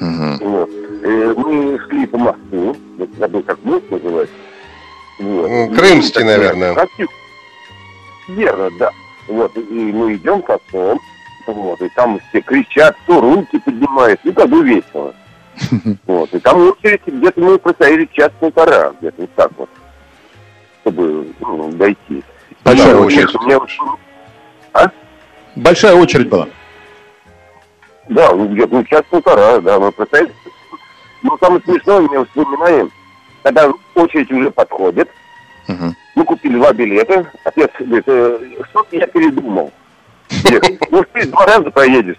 Угу. 0.02 0.50
Вот. 0.50 0.70
И 0.70 1.08
э, 1.08 1.34
мы 1.38 1.80
шли 1.80 2.06
по 2.06 2.18
мосту, 2.18 2.76
вот 2.98 3.10
забыл, 3.18 3.44
как 3.44 3.64
мост 3.64 3.90
называется. 3.90 4.36
Вот. 5.20 5.50
Ну, 5.50 5.76
Крымский, 5.76 6.24
наверное. 6.24 6.74
Красив... 6.74 7.10
Верно, 8.28 8.70
да. 8.80 8.92
Вот, 9.28 9.56
и 9.56 9.62
мы 9.62 10.16
идем 10.16 10.42
к 10.42 10.50
отцом, 10.50 11.00
вот, 11.48 11.82
и 11.82 11.90
там 11.90 12.20
все 12.30 12.42
кричат, 12.42 12.96
кто 13.04 13.22
руки 13.22 13.58
поднимает, 13.60 14.20
ну, 14.24 14.34
как 14.34 14.50
бы 14.50 14.64
весело. 14.64 15.14
Вот, 16.08 16.34
и 16.34 16.40
там 16.40 16.58
очередь 16.58 17.02
где-то 17.06 17.40
мы 17.40 17.60
простояли 17.60 18.10
час-полтора, 18.12 18.94
где-то 19.00 19.22
вот 19.22 19.34
так 19.36 19.52
вот, 19.58 19.70
чтобы 20.82 21.28
ну, 21.40 21.72
дойти. 21.74 22.24
Большая 22.66 22.96
очередь. 22.96 23.34
Меня... 23.42 23.60
А? 24.74 24.90
Большая 25.56 25.96
очередь 25.96 26.28
была. 26.28 26.48
Да, 28.10 28.34
ну, 28.34 28.48
где-то 28.48 28.76
ну, 28.76 28.84
час-полтора, 28.84 29.60
да, 29.62 29.80
мы 29.80 29.92
пытаемся. 29.92 30.34
Но 31.22 31.38
самое 31.40 31.62
смешное, 31.64 32.00
у 32.00 32.10
меня 32.10 32.20
воспоминание, 32.20 32.90
когда 33.44 33.72
очередь 33.96 34.32
уже 34.32 34.52
подходит, 34.52 35.10
uh-huh. 35.68 35.92
мы 36.16 36.26
купили 36.26 36.56
два 36.56 36.74
билета, 36.74 37.32
отец 37.46 37.72
говорит, 37.80 38.04
э, 38.08 38.40
что-то 38.70 38.96
я 38.96 39.08
передумал. 39.08 39.72
Ну, 40.90 41.04
ты 41.14 41.28
два 41.28 41.46
раза 41.46 41.72
проедешь. 41.72 42.18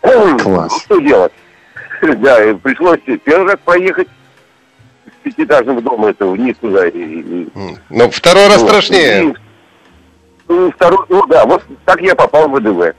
Класс. 0.00 0.72
Ну, 0.72 0.78
что 0.80 0.98
делать? 1.00 1.32
Да, 2.02 2.38
пришлось 2.62 3.00
первый 3.24 3.52
раз 3.52 3.58
проехать 3.64 4.08
пятиэтажного 5.22 5.82
дома, 5.82 6.08
это 6.08 6.26
вниз 6.26 6.56
туда. 6.60 6.88
И, 6.88 7.48
ну, 7.90 8.10
второй 8.10 8.48
раз 8.48 8.62
вот. 8.62 8.70
страшнее. 8.70 9.24
И, 9.24 9.34
ну, 10.48 10.72
второй, 10.72 11.04
ну 11.08 11.26
да, 11.26 11.44
вот 11.44 11.62
так 11.84 12.00
я 12.00 12.14
попал 12.14 12.48
в 12.48 12.58
ВДВ. 12.58 12.94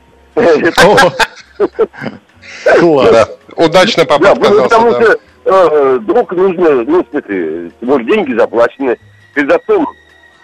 Класс. 2.80 3.30
Удачно 3.56 4.04
отказался. 4.04 4.64
Потому 4.64 4.92
что 4.92 5.20
э, 5.46 6.00
друг 6.02 6.32
нужно, 6.32 6.84
ну, 6.84 7.04
в 7.04 7.10
смысле, 7.10 7.72
деньги 8.06 8.34
заплачены. 8.34 8.98
Перед 9.34 9.52
отцом 9.52 9.88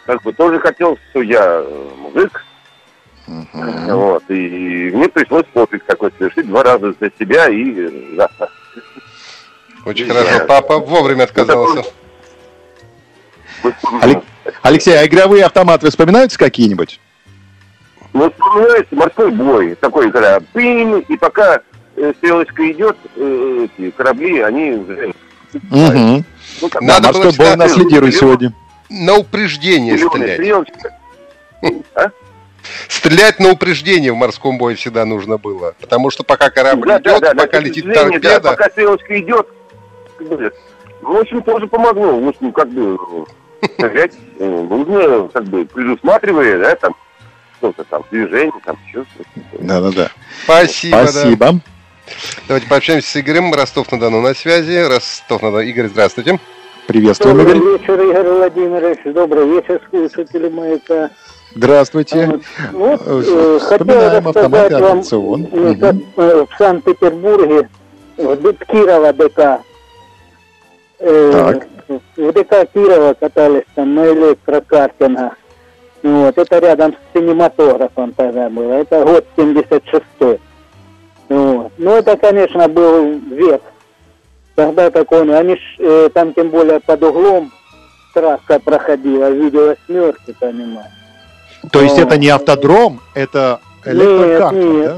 как 0.05 0.21
бы 0.23 0.33
тоже 0.33 0.59
хотел, 0.59 0.97
что 1.09 1.21
я 1.21 1.61
э, 1.63 1.89
мужик. 1.97 2.43
Вот, 3.27 4.23
и 4.29 4.91
мне 4.93 5.09
пришлось 5.09 5.43
подвиг 5.53 5.83
такой 5.83 6.11
совершить 6.17 6.47
два 6.47 6.63
раза 6.63 6.93
за 6.99 7.11
себя 7.19 7.49
и 7.49 8.15
да. 8.15 8.29
Очень 9.85 10.07
хорошо. 10.07 10.45
Папа 10.47 10.79
вовремя 10.79 11.23
отказался. 11.23 11.83
Алексей, 14.61 14.97
а 14.97 15.05
игровые 15.05 15.43
автоматы 15.43 15.89
вспоминаются 15.89 16.39
какие-нибудь? 16.39 17.01
Ну, 18.17 18.31
вспоминается 18.31 18.95
морской 18.95 19.29
бой, 19.29 19.75
такой, 19.75 20.11
когда 20.11 20.39
пинь, 20.39 21.05
и 21.07 21.17
пока 21.17 21.61
э, 21.95 22.13
стрелочка 22.17 22.71
идет, 22.71 22.97
э, 23.15 23.67
эти 23.77 23.91
корабли, 23.91 24.39
они 24.39 24.71
уже... 24.71 25.13
Угу. 25.53 26.25
Ну, 26.61 26.69
как, 26.69 26.81
Надо 26.81 27.01
да, 27.01 27.19
морской 27.19 27.33
бой 27.37 27.55
нас 27.55 27.77
лидирует 27.77 28.15
сегодня. 28.15 28.53
На 28.89 29.17
упреждение 29.17 29.99
стрелять. 29.99 30.71
А? 31.93 32.09
Стрелять 32.87 33.39
на 33.39 33.51
упреждение 33.51 34.11
в 34.11 34.15
морском 34.15 34.57
бою 34.57 34.75
всегда 34.77 35.05
нужно 35.05 35.37
было. 35.37 35.75
Потому 35.79 36.09
что 36.09 36.23
пока 36.23 36.49
корабль 36.49 36.87
да, 36.87 36.97
идет, 36.97 37.21
да, 37.21 37.33
да, 37.35 37.43
пока 37.43 37.59
летит 37.59 37.93
торпеда... 37.93 38.39
Да, 38.39 38.49
пока 38.51 38.69
стрелочка 38.71 39.19
идет, 39.19 39.47
ну, 40.19 40.49
в 41.03 41.17
общем, 41.17 41.43
тоже 41.43 41.67
помогло. 41.67 42.19
В 42.19 42.27
общем, 42.29 42.51
как 42.51 42.67
бы 42.69 42.97
стрелять 43.75 44.13
э, 44.39 44.43
нужно, 44.43 45.27
как 45.27 45.43
бы 45.43 45.65
предусматривая, 45.65 46.57
да, 46.57 46.75
там, 46.75 46.95
что-то 47.57 47.83
там, 47.85 48.03
движение, 48.11 48.51
там, 48.65 48.77
чувство. 48.91 49.25
Да-да-да. 49.59 50.09
Спасибо. 50.43 51.05
Спасибо. 51.07 51.53
Да. 51.53 51.59
Давайте 52.47 52.67
пообщаемся 52.67 53.09
с 53.09 53.17
Игорем. 53.17 53.53
Ростов-на-Дону 53.53 54.21
на 54.21 54.33
связи. 54.33 54.87
Ростов-на-Дону. 54.87 55.63
Игорь, 55.63 55.87
здравствуйте. 55.87 56.39
Приветствуем, 56.87 57.41
Игорь. 57.41 57.55
Добрый 57.55 57.77
вечер, 57.77 58.01
Игорь 58.01 58.27
Владимирович. 58.27 58.99
Добрый 59.05 59.47
вечер, 59.49 59.81
слушатели 59.89 60.49
маяка. 60.49 61.09
Здравствуйте. 61.55 62.39
Вот, 62.71 63.01
э, 63.05 63.59
хотел 63.61 64.21
рассказать 64.21 64.71
вам, 64.73 65.03
как 65.03 65.95
э, 66.17 66.45
в 66.45 66.57
Санкт-Петербурге, 66.57 67.69
в 68.17 68.53
Кирова 68.65 69.13
ДК, 69.13 69.61
э, 70.99 71.31
так. 71.33 71.67
в 72.15 72.31
ДК 72.31 72.71
Кирова 72.73 73.13
катались 73.15 73.63
там 73.75 73.95
на 73.95 74.07
электрокартингах. 74.07 75.33
Вот, 76.03 76.37
это 76.37 76.59
рядом 76.59 76.93
с 76.93 77.13
кинематографом 77.13 78.13
тогда 78.13 78.49
было. 78.49 78.73
Это 78.73 79.03
год 79.03 79.25
76-й. 79.35 80.39
Вот. 81.29 81.71
Ну, 81.77 81.91
это, 81.95 82.15
конечно, 82.17 82.67
был 82.67 83.19
век. 83.31 83.61
Тогда 84.55 84.89
такой, 84.89 85.37
они 85.37 85.55
ж, 85.55 85.59
э, 85.79 86.09
там 86.13 86.33
тем 86.33 86.49
более 86.49 86.79
под 86.79 87.03
углом 87.03 87.51
трасса 88.13 88.59
проходила, 88.59 89.29
видео 89.29 89.67
восьмерки, 89.67 90.33
понимаешь. 90.39 90.91
То 91.71 91.81
есть 91.81 91.97
это 91.97 92.17
не 92.17 92.29
автодром, 92.29 92.99
это 93.13 93.59
электрокарта, 93.85 94.55
нет, 94.55 94.95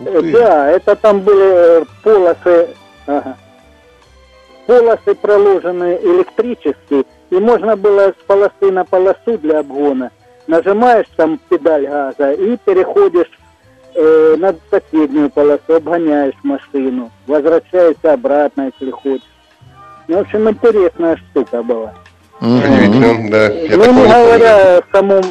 нет. 0.00 0.32
да? 0.32 0.38
Да, 0.38 0.70
это 0.70 0.96
там 0.96 1.20
были 1.20 1.80
э, 1.80 1.84
полосы, 2.02 2.68
ага. 3.06 3.36
полосы 4.66 5.14
проложены 5.14 5.98
электрические, 6.02 7.04
и 7.30 7.36
можно 7.36 7.76
было 7.76 8.12
с 8.18 8.24
полосы 8.26 8.72
на 8.72 8.84
полосу 8.84 9.38
для 9.38 9.60
обгона. 9.60 10.10
Нажимаешь 10.46 11.06
там 11.16 11.38
педаль 11.48 11.86
газа 11.86 12.32
и 12.32 12.56
переходишь 12.64 13.30
э, 13.94 14.36
на 14.38 14.54
соседнюю 14.70 15.30
полосу, 15.30 15.74
обгоняешь 15.74 16.34
машину, 16.42 17.10
возвращаешься 17.26 18.14
обратно, 18.14 18.70
если 18.72 18.90
хочешь. 18.90 19.26
Ну, 20.08 20.16
в 20.16 20.20
общем, 20.20 20.48
интересная 20.48 21.16
штука 21.16 21.62
была. 21.62 21.94
Удивительно, 22.40 23.30
да. 23.30 23.48
Ну, 23.48 23.92
не 23.92 24.08
говоря 24.08 24.78
о 24.78 24.82
самом 24.92 25.22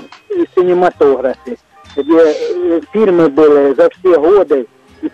синематографе, 0.55 1.57
где 1.95 2.19
э, 2.19 2.81
фильмы 2.91 3.29
были 3.29 3.73
за 3.73 3.89
все 3.89 4.19
годы, 4.19 4.67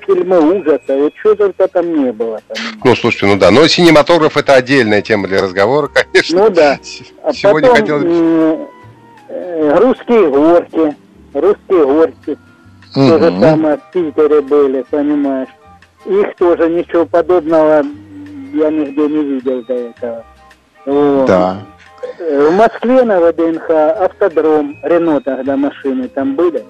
фильмы 0.05 0.39
ужаса, 0.39 0.95
и 0.95 1.11
что 1.19 1.35
только 1.35 1.67
там 1.67 1.93
не 1.93 2.11
было. 2.11 2.39
Понимаете? 2.47 2.79
Ну, 2.83 2.95
слушайте, 2.95 3.25
ну 3.27 3.37
да, 3.37 3.51
но 3.51 3.67
синематограф 3.67 4.37
это 4.37 4.55
отдельная 4.55 5.01
тема 5.01 5.27
для 5.27 5.41
разговора, 5.41 5.87
конечно. 5.93 6.43
Ну 6.43 6.49
да. 6.49 6.79
А 7.23 7.33
Сегодня 7.33 7.69
потом, 7.69 7.81
хотел... 7.81 8.67
э, 9.29 9.79
русские 9.79 10.29
горки, 10.29 10.95
русские 11.33 11.85
горки, 11.85 12.37
угу. 12.95 13.07
то 13.09 13.19
же 13.19 13.39
самое 13.39 13.77
в 13.77 13.91
Питере 13.91 14.41
были, 14.41 14.85
понимаешь. 14.89 15.49
Их 16.05 16.35
тоже 16.35 16.69
ничего 16.69 17.05
подобного 17.05 17.83
я 18.53 18.69
нигде 18.69 19.07
не 19.07 19.23
видел 19.23 19.63
до 19.63 19.73
этого. 19.73 20.25
Вот. 20.85 21.25
Да. 21.25 21.65
Э, 22.19 22.49
в 22.49 22.53
Москве 22.53 23.03
на 23.03 23.19
ВДНХ 23.19 23.69
автодром, 23.69 24.77
Рено 24.83 25.21
тогда 25.21 25.57
машины 25.57 26.07
там 26.07 26.35
были. 26.35 26.63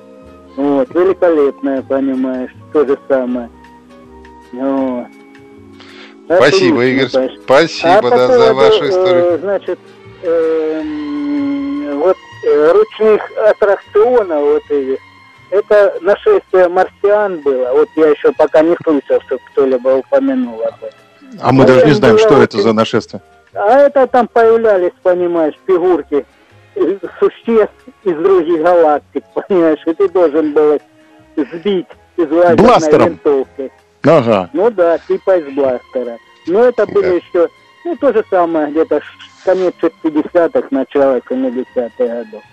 Вот, 0.55 0.93
великолепная, 0.93 1.81
понимаешь, 1.81 2.51
то 2.73 2.85
же 2.85 2.97
самое. 3.07 3.49
Вот. 4.51 5.07
Спасибо, 6.25 6.79
Отлично, 6.79 6.81
Игорь, 6.81 7.09
конечно. 7.09 7.41
спасибо 7.43 8.07
а 8.07 8.09
да, 8.09 8.27
за 8.27 8.53
вашу 8.53 8.89
историю. 8.89 9.25
Э, 9.25 9.37
значит, 9.39 9.79
э, 10.23 11.93
вот 11.95 12.17
э, 12.45 12.71
ручных 12.71 13.21
аттракционов 13.49 14.41
вот 14.41 14.63
этих, 14.69 14.99
это 15.51 15.97
нашествие 16.01 16.69
марсиан 16.69 17.41
было. 17.41 17.71
Вот 17.73 17.89
я 17.95 18.07
еще 18.07 18.31
пока 18.33 18.61
не 18.61 18.75
слышал, 18.83 19.21
что 19.27 19.37
кто-либо 19.51 19.89
упомянул 19.89 20.61
об 20.61 20.83
этом. 20.83 20.99
А 21.41 21.51
мы 21.51 21.65
даже 21.65 21.85
не 21.85 21.93
знаем, 21.93 22.17
что 22.17 22.41
это 22.41 22.61
за 22.61 22.73
нашествие. 22.73 23.21
А 23.53 23.79
это 23.79 24.07
там 24.07 24.27
появлялись, 24.27 24.93
понимаешь, 25.03 25.55
фигурки 25.67 26.25
существ 27.19 27.73
из 28.03 28.15
других 28.15 28.61
галактик, 28.61 29.23
понимаешь, 29.33 29.79
и 29.85 29.93
ты 29.93 30.09
должен 30.09 30.53
был 30.53 30.79
сбить 31.35 31.87
из 32.17 32.31
лазерной 32.31 33.09
винтовки. 33.09 33.71
Ага. 34.03 34.49
Ну 34.53 34.69
да, 34.71 34.97
типа 34.97 35.37
из 35.37 35.53
бластера. 35.53 36.17
Но 36.47 36.65
это 36.65 36.85
было 36.85 37.03
да. 37.03 37.09
еще, 37.09 37.49
ну 37.85 37.95
то 37.95 38.11
же 38.13 38.23
самое, 38.29 38.69
где-то 38.71 39.01
конец 39.45 39.73
60-х, 39.81 40.67
начало 40.71 41.17
70-х 41.29 41.91
годов. 41.97 42.43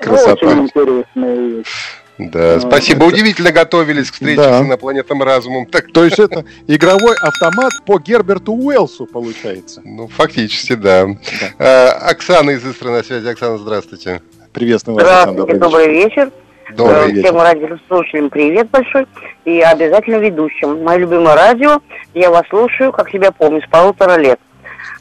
Красота. 0.00 0.46
Очень 0.46 0.64
интересная 0.64 1.36
вещь. 1.36 2.02
Да, 2.18 2.54
ну, 2.56 2.68
спасибо. 2.68 3.06
Это... 3.06 3.14
Удивительно 3.14 3.52
готовились 3.52 4.10
к 4.10 4.14
встрече 4.14 4.42
да. 4.42 4.58
с 4.58 4.62
инопланетным 4.62 5.22
разумом. 5.22 5.66
Так... 5.66 5.92
То 5.92 6.04
есть 6.04 6.18
это 6.18 6.44
игровой 6.66 7.16
автомат 7.16 7.72
по 7.86 7.98
Герберту 7.98 8.52
Уэлсу 8.52 9.06
получается? 9.06 9.80
Ну, 9.84 10.08
фактически, 10.08 10.74
да. 10.74 11.06
да. 11.06 11.16
А, 11.58 12.10
Оксана 12.10 12.50
из 12.50 12.64
Истры 12.66 12.90
на 12.90 13.02
связи. 13.02 13.26
Оксана, 13.26 13.58
здравствуйте. 13.58 14.20
Приветствую 14.52 14.96
вас, 14.96 15.04
Здравствуйте, 15.04 15.54
добрый 15.54 15.88
вечер. 15.88 16.30
Добрый 16.76 17.12
вечер. 17.12 17.22
Всем 17.22 17.40
радиослушателям 17.40 18.30
привет 18.30 18.70
большой. 18.70 19.06
И 19.44 19.60
обязательно 19.60 20.16
ведущим. 20.16 20.82
Мое 20.82 20.98
любимое 20.98 21.36
радио. 21.36 21.80
Я 22.14 22.30
вас 22.30 22.44
слушаю, 22.48 22.92
как 22.92 23.10
себя 23.10 23.30
помню, 23.30 23.60
с 23.62 23.68
полутора 23.68 24.16
лет. 24.16 24.40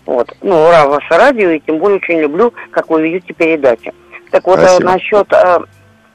Вот. 0.06 0.34
Ну, 0.42 0.56
ура, 0.56 0.88
ваше 0.88 1.14
радио, 1.16 1.50
и 1.50 1.60
тем 1.60 1.78
более 1.78 1.98
очень 1.98 2.20
люблю, 2.20 2.54
как 2.72 2.90
вы 2.90 3.04
ведете 3.04 3.34
передачи. 3.34 3.94
Так 4.32 4.46
вот, 4.46 4.60
Спасибо. 4.60 4.92
насчет 4.92 5.28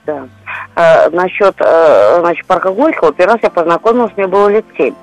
да. 0.07 0.29
А, 0.77 1.11
насчет 1.11 1.55
а, 1.61 2.21
значит, 2.21 2.47
парка 2.47 2.71
Горького, 2.71 3.13
первый 3.13 3.33
раз 3.33 3.43
я 3.43 3.51
познакомилась, 3.51 4.13
мне 4.17 4.27
было 4.27 4.49
лет 4.49 4.65
семь. 4.77 4.95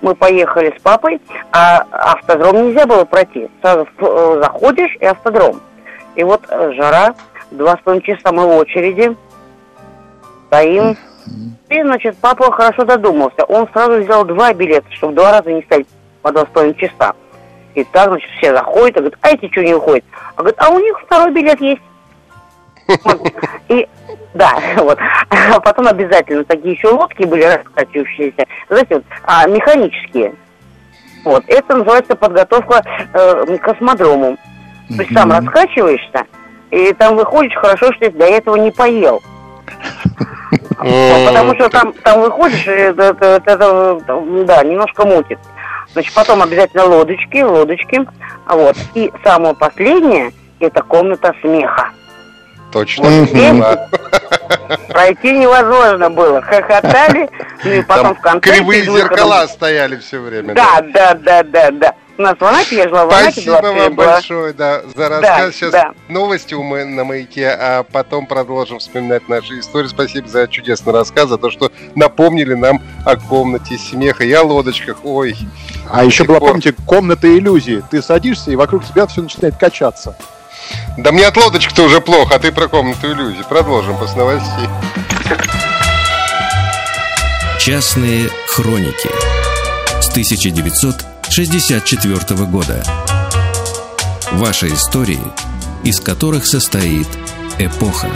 Мы 0.00 0.14
поехали 0.14 0.74
с 0.76 0.80
папой, 0.80 1.20
а 1.52 1.84
автодром 1.90 2.68
нельзя 2.68 2.86
было 2.86 3.04
пройти. 3.04 3.48
Сразу 3.60 3.86
э, 3.98 4.40
заходишь 4.42 4.94
и 5.00 5.04
автодром. 5.04 5.60
И 6.14 6.24
вот 6.24 6.42
э, 6.48 6.72
жара, 6.72 7.14
два 7.50 7.76
с 7.76 7.80
половиной 7.80 8.04
часа 8.04 8.32
мы 8.32 8.46
в 8.46 8.56
очереди, 8.56 9.16
стоим. 10.56 10.96
И, 11.68 11.82
значит, 11.82 12.16
папа 12.20 12.52
хорошо 12.52 12.84
додумался. 12.84 13.44
Он 13.44 13.68
сразу 13.72 14.02
взял 14.02 14.24
два 14.24 14.52
билета, 14.52 14.86
чтобы 14.92 15.14
два 15.14 15.32
раза 15.32 15.52
не 15.52 15.62
стоять 15.62 15.86
по 16.22 16.30
два 16.30 16.42
с 16.42 16.48
половиной 16.48 16.76
часа. 16.76 17.14
И 17.74 17.84
так, 17.84 18.08
значит, 18.08 18.30
все 18.38 18.54
заходят, 18.54 18.96
и 18.96 19.00
говорят, 19.00 19.18
а 19.22 19.30
эти 19.30 19.50
что 19.50 19.62
не 19.62 19.74
уходят? 19.74 20.04
А 20.36 20.40
говорит, 20.40 20.58
а 20.60 20.70
у 20.70 20.78
них 20.78 20.98
второй 21.00 21.32
билет 21.32 21.60
есть. 21.60 21.82
И 23.68 23.86
да, 24.34 24.52
вот. 24.76 24.98
А 25.28 25.60
потом 25.60 25.88
обязательно 25.88 26.44
такие 26.44 26.74
еще 26.74 26.88
лодки 26.88 27.24
были 27.24 27.42
раскачивающиеся, 27.42 28.46
знаете, 28.68 28.94
вот, 28.94 29.04
а, 29.24 29.46
механические. 29.48 30.34
Вот. 31.24 31.42
Это 31.48 31.76
называется 31.76 32.14
подготовка 32.14 32.84
э, 33.12 33.58
к 33.58 33.62
космодрому. 33.62 34.36
То 34.88 35.02
есть 35.02 35.12
сам 35.12 35.32
раскачиваешься, 35.32 36.26
и 36.70 36.92
там 36.92 37.16
выходишь, 37.16 37.56
хорошо, 37.56 37.92
что 37.92 38.08
ты 38.08 38.10
до 38.12 38.24
этого 38.24 38.54
не 38.54 38.70
поел. 38.70 39.20
Потому 41.26 41.54
что 41.54 41.68
там, 41.68 41.92
там 41.92 42.20
выходишь, 42.20 42.66
это, 42.66 43.02
это, 43.02 43.42
это, 43.44 44.00
да, 44.44 44.62
немножко 44.62 45.04
мутит. 45.04 45.38
Значит, 45.92 46.14
потом 46.14 46.42
обязательно 46.42 46.84
лодочки, 46.84 47.42
лодочки. 47.42 48.06
Вот. 48.48 48.76
И 48.94 49.12
самое 49.24 49.54
последнее, 49.54 50.32
это 50.60 50.82
комната 50.82 51.34
смеха. 51.40 51.90
Точно. 52.72 53.08
Пройти 54.88 55.32
невозможно 55.32 56.10
было. 56.10 56.42
Хохотали, 56.42 57.28
ну 57.64 57.70
и 57.70 57.82
потом 57.82 58.14
в 58.14 58.20
конце... 58.20 58.50
Кривые 58.50 58.82
зеркала 58.82 59.46
стояли 59.46 59.96
все 59.96 60.18
время. 60.20 60.54
Да, 60.54 60.82
да, 60.92 61.14
да, 61.14 61.42
да, 61.42 61.70
да. 61.70 61.94
У 62.18 62.22
нас 62.22 62.34
в 62.38 62.44
Анапе, 62.44 62.76
я 62.76 62.88
жила 62.88 63.04
в 63.04 63.10
Анапе. 63.10 63.32
Спасибо 63.32 63.72
вам 63.72 63.94
большое, 63.94 64.52
да, 64.54 64.82
за 64.94 65.08
рассказ. 65.08 65.54
Сейчас 65.54 65.74
новости 66.08 66.54
на 66.54 67.04
маяке, 67.04 67.48
а 67.48 67.82
потом 67.82 68.26
продолжим 68.26 68.78
вспоминать 68.78 69.28
наши 69.28 69.60
истории. 69.60 69.88
Спасибо 69.88 70.26
за 70.26 70.48
чудесный 70.48 70.92
рассказ, 70.94 71.28
за 71.28 71.36
то, 71.36 71.50
что 71.50 71.70
напомнили 71.94 72.54
нам 72.54 72.80
о 73.04 73.16
комнате 73.16 73.76
смеха 73.76 74.24
и 74.24 74.32
о 74.32 74.42
лодочках. 74.42 74.98
Ой. 75.04 75.36
А 75.90 76.04
еще 76.04 76.24
была, 76.24 76.40
помните, 76.40 76.74
комната 76.86 77.28
иллюзии. 77.28 77.84
Ты 77.90 78.00
садишься, 78.00 78.50
и 78.50 78.56
вокруг 78.56 78.84
тебя 78.84 79.06
все 79.06 79.20
начинает 79.20 79.56
качаться. 79.56 80.16
Да 80.96 81.12
мне 81.12 81.26
от 81.26 81.36
лодочки-то 81.36 81.82
уже 81.82 82.00
плохо, 82.00 82.36
а 82.36 82.38
ты 82.38 82.50
про 82.50 82.68
комнату 82.68 83.12
иллюзий. 83.12 83.44
Продолжим 83.48 83.96
после 83.98 84.16
новостей. 84.16 84.68
Частные 87.58 88.30
хроники 88.48 89.10
с 90.00 90.08
1964 91.28 92.46
года. 92.46 92.82
Ваши 94.32 94.68
истории, 94.68 95.20
из 95.84 96.00
которых 96.00 96.46
состоит 96.46 97.08
эпоха. 97.58 98.08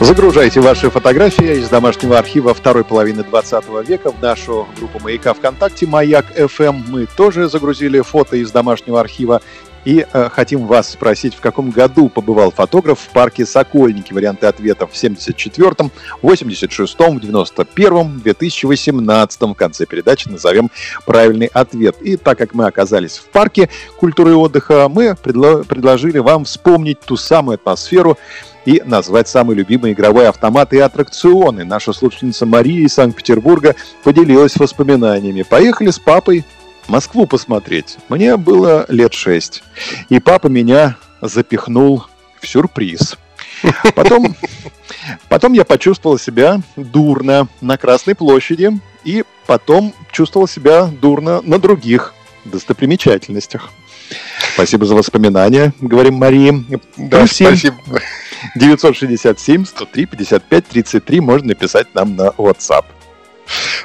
Загружайте 0.00 0.60
ваши 0.60 0.90
фотографии 0.90 1.60
из 1.60 1.68
домашнего 1.68 2.18
архива 2.18 2.52
второй 2.52 2.84
половины 2.84 3.22
20 3.22 3.64
века 3.88 4.10
в 4.10 4.20
нашу 4.20 4.66
группу 4.76 4.98
«Маяка 4.98 5.32
ВКонтакте» 5.32 5.86
«Маяк 5.86 6.26
FM. 6.36 6.84
Мы 6.88 7.06
тоже 7.06 7.48
загрузили 7.48 8.00
фото 8.00 8.36
из 8.36 8.50
домашнего 8.50 9.00
архива 9.00 9.40
и 9.84 10.06
э, 10.10 10.28
хотим 10.30 10.66
вас 10.66 10.90
спросить, 10.90 11.34
в 11.34 11.40
каком 11.40 11.70
году 11.70 12.08
побывал 12.08 12.50
фотограф 12.50 13.00
в 13.00 13.08
парке 13.08 13.44
Сокольники? 13.44 14.12
Варианты 14.12 14.46
ответов 14.46 14.92
в 14.92 14.94
74-м, 14.94 15.90
86-м, 16.22 17.18
91-м, 17.18 18.22
2018-м. 18.24 19.52
В 19.52 19.56
конце 19.56 19.86
передачи 19.86 20.28
назовем 20.28 20.70
правильный 21.04 21.46
ответ. 21.46 21.96
И 22.00 22.16
так 22.16 22.38
как 22.38 22.54
мы 22.54 22.66
оказались 22.66 23.18
в 23.18 23.24
парке 23.26 23.68
культуры 23.98 24.32
и 24.32 24.34
отдыха, 24.34 24.88
мы 24.88 25.16
предло- 25.22 25.64
предложили 25.64 26.18
вам 26.18 26.44
вспомнить 26.44 27.00
ту 27.00 27.16
самую 27.16 27.56
атмосферу, 27.56 28.18
и 28.64 28.82
назвать 28.84 29.28
самые 29.28 29.56
любимые 29.58 29.92
игровые 29.92 30.28
автоматы 30.28 30.76
и 30.76 30.80
аттракционы. 30.80 31.64
Наша 31.64 31.92
слушательница 31.92 32.46
Мария 32.46 32.86
из 32.86 32.94
Санкт-Петербурга 32.94 33.74
поделилась 34.02 34.56
воспоминаниями. 34.56 35.42
Поехали 35.42 35.90
с 35.90 35.98
папой 35.98 36.44
Москву 36.88 37.26
посмотреть. 37.26 37.98
Мне 38.08 38.36
было 38.36 38.86
лет 38.88 39.14
шесть. 39.14 39.62
И 40.08 40.20
папа 40.20 40.48
меня 40.48 40.96
запихнул 41.20 42.04
в 42.40 42.46
сюрприз. 42.46 43.16
Потом, 43.94 44.36
потом 45.28 45.52
я 45.54 45.64
почувствовал 45.64 46.18
себя 46.18 46.60
дурно 46.76 47.48
на 47.60 47.78
Красной 47.78 48.14
площади. 48.14 48.70
И 49.04 49.24
потом 49.46 49.94
чувствовал 50.12 50.48
себя 50.48 50.86
дурно 50.86 51.40
на 51.42 51.58
других 51.58 52.14
достопримечательностях. 52.44 53.70
Спасибо 54.54 54.86
за 54.86 54.94
воспоминания, 54.94 55.72
говорим 55.80 56.14
Марии. 56.14 56.64
Да, 56.96 57.26
спасибо. 57.26 57.76
967 58.54 59.64
103 59.64 60.06
55 60.06 60.66
33 60.66 61.20
можно 61.20 61.48
написать 61.48 61.94
нам 61.94 62.14
на 62.16 62.28
WhatsApp. 62.28 62.84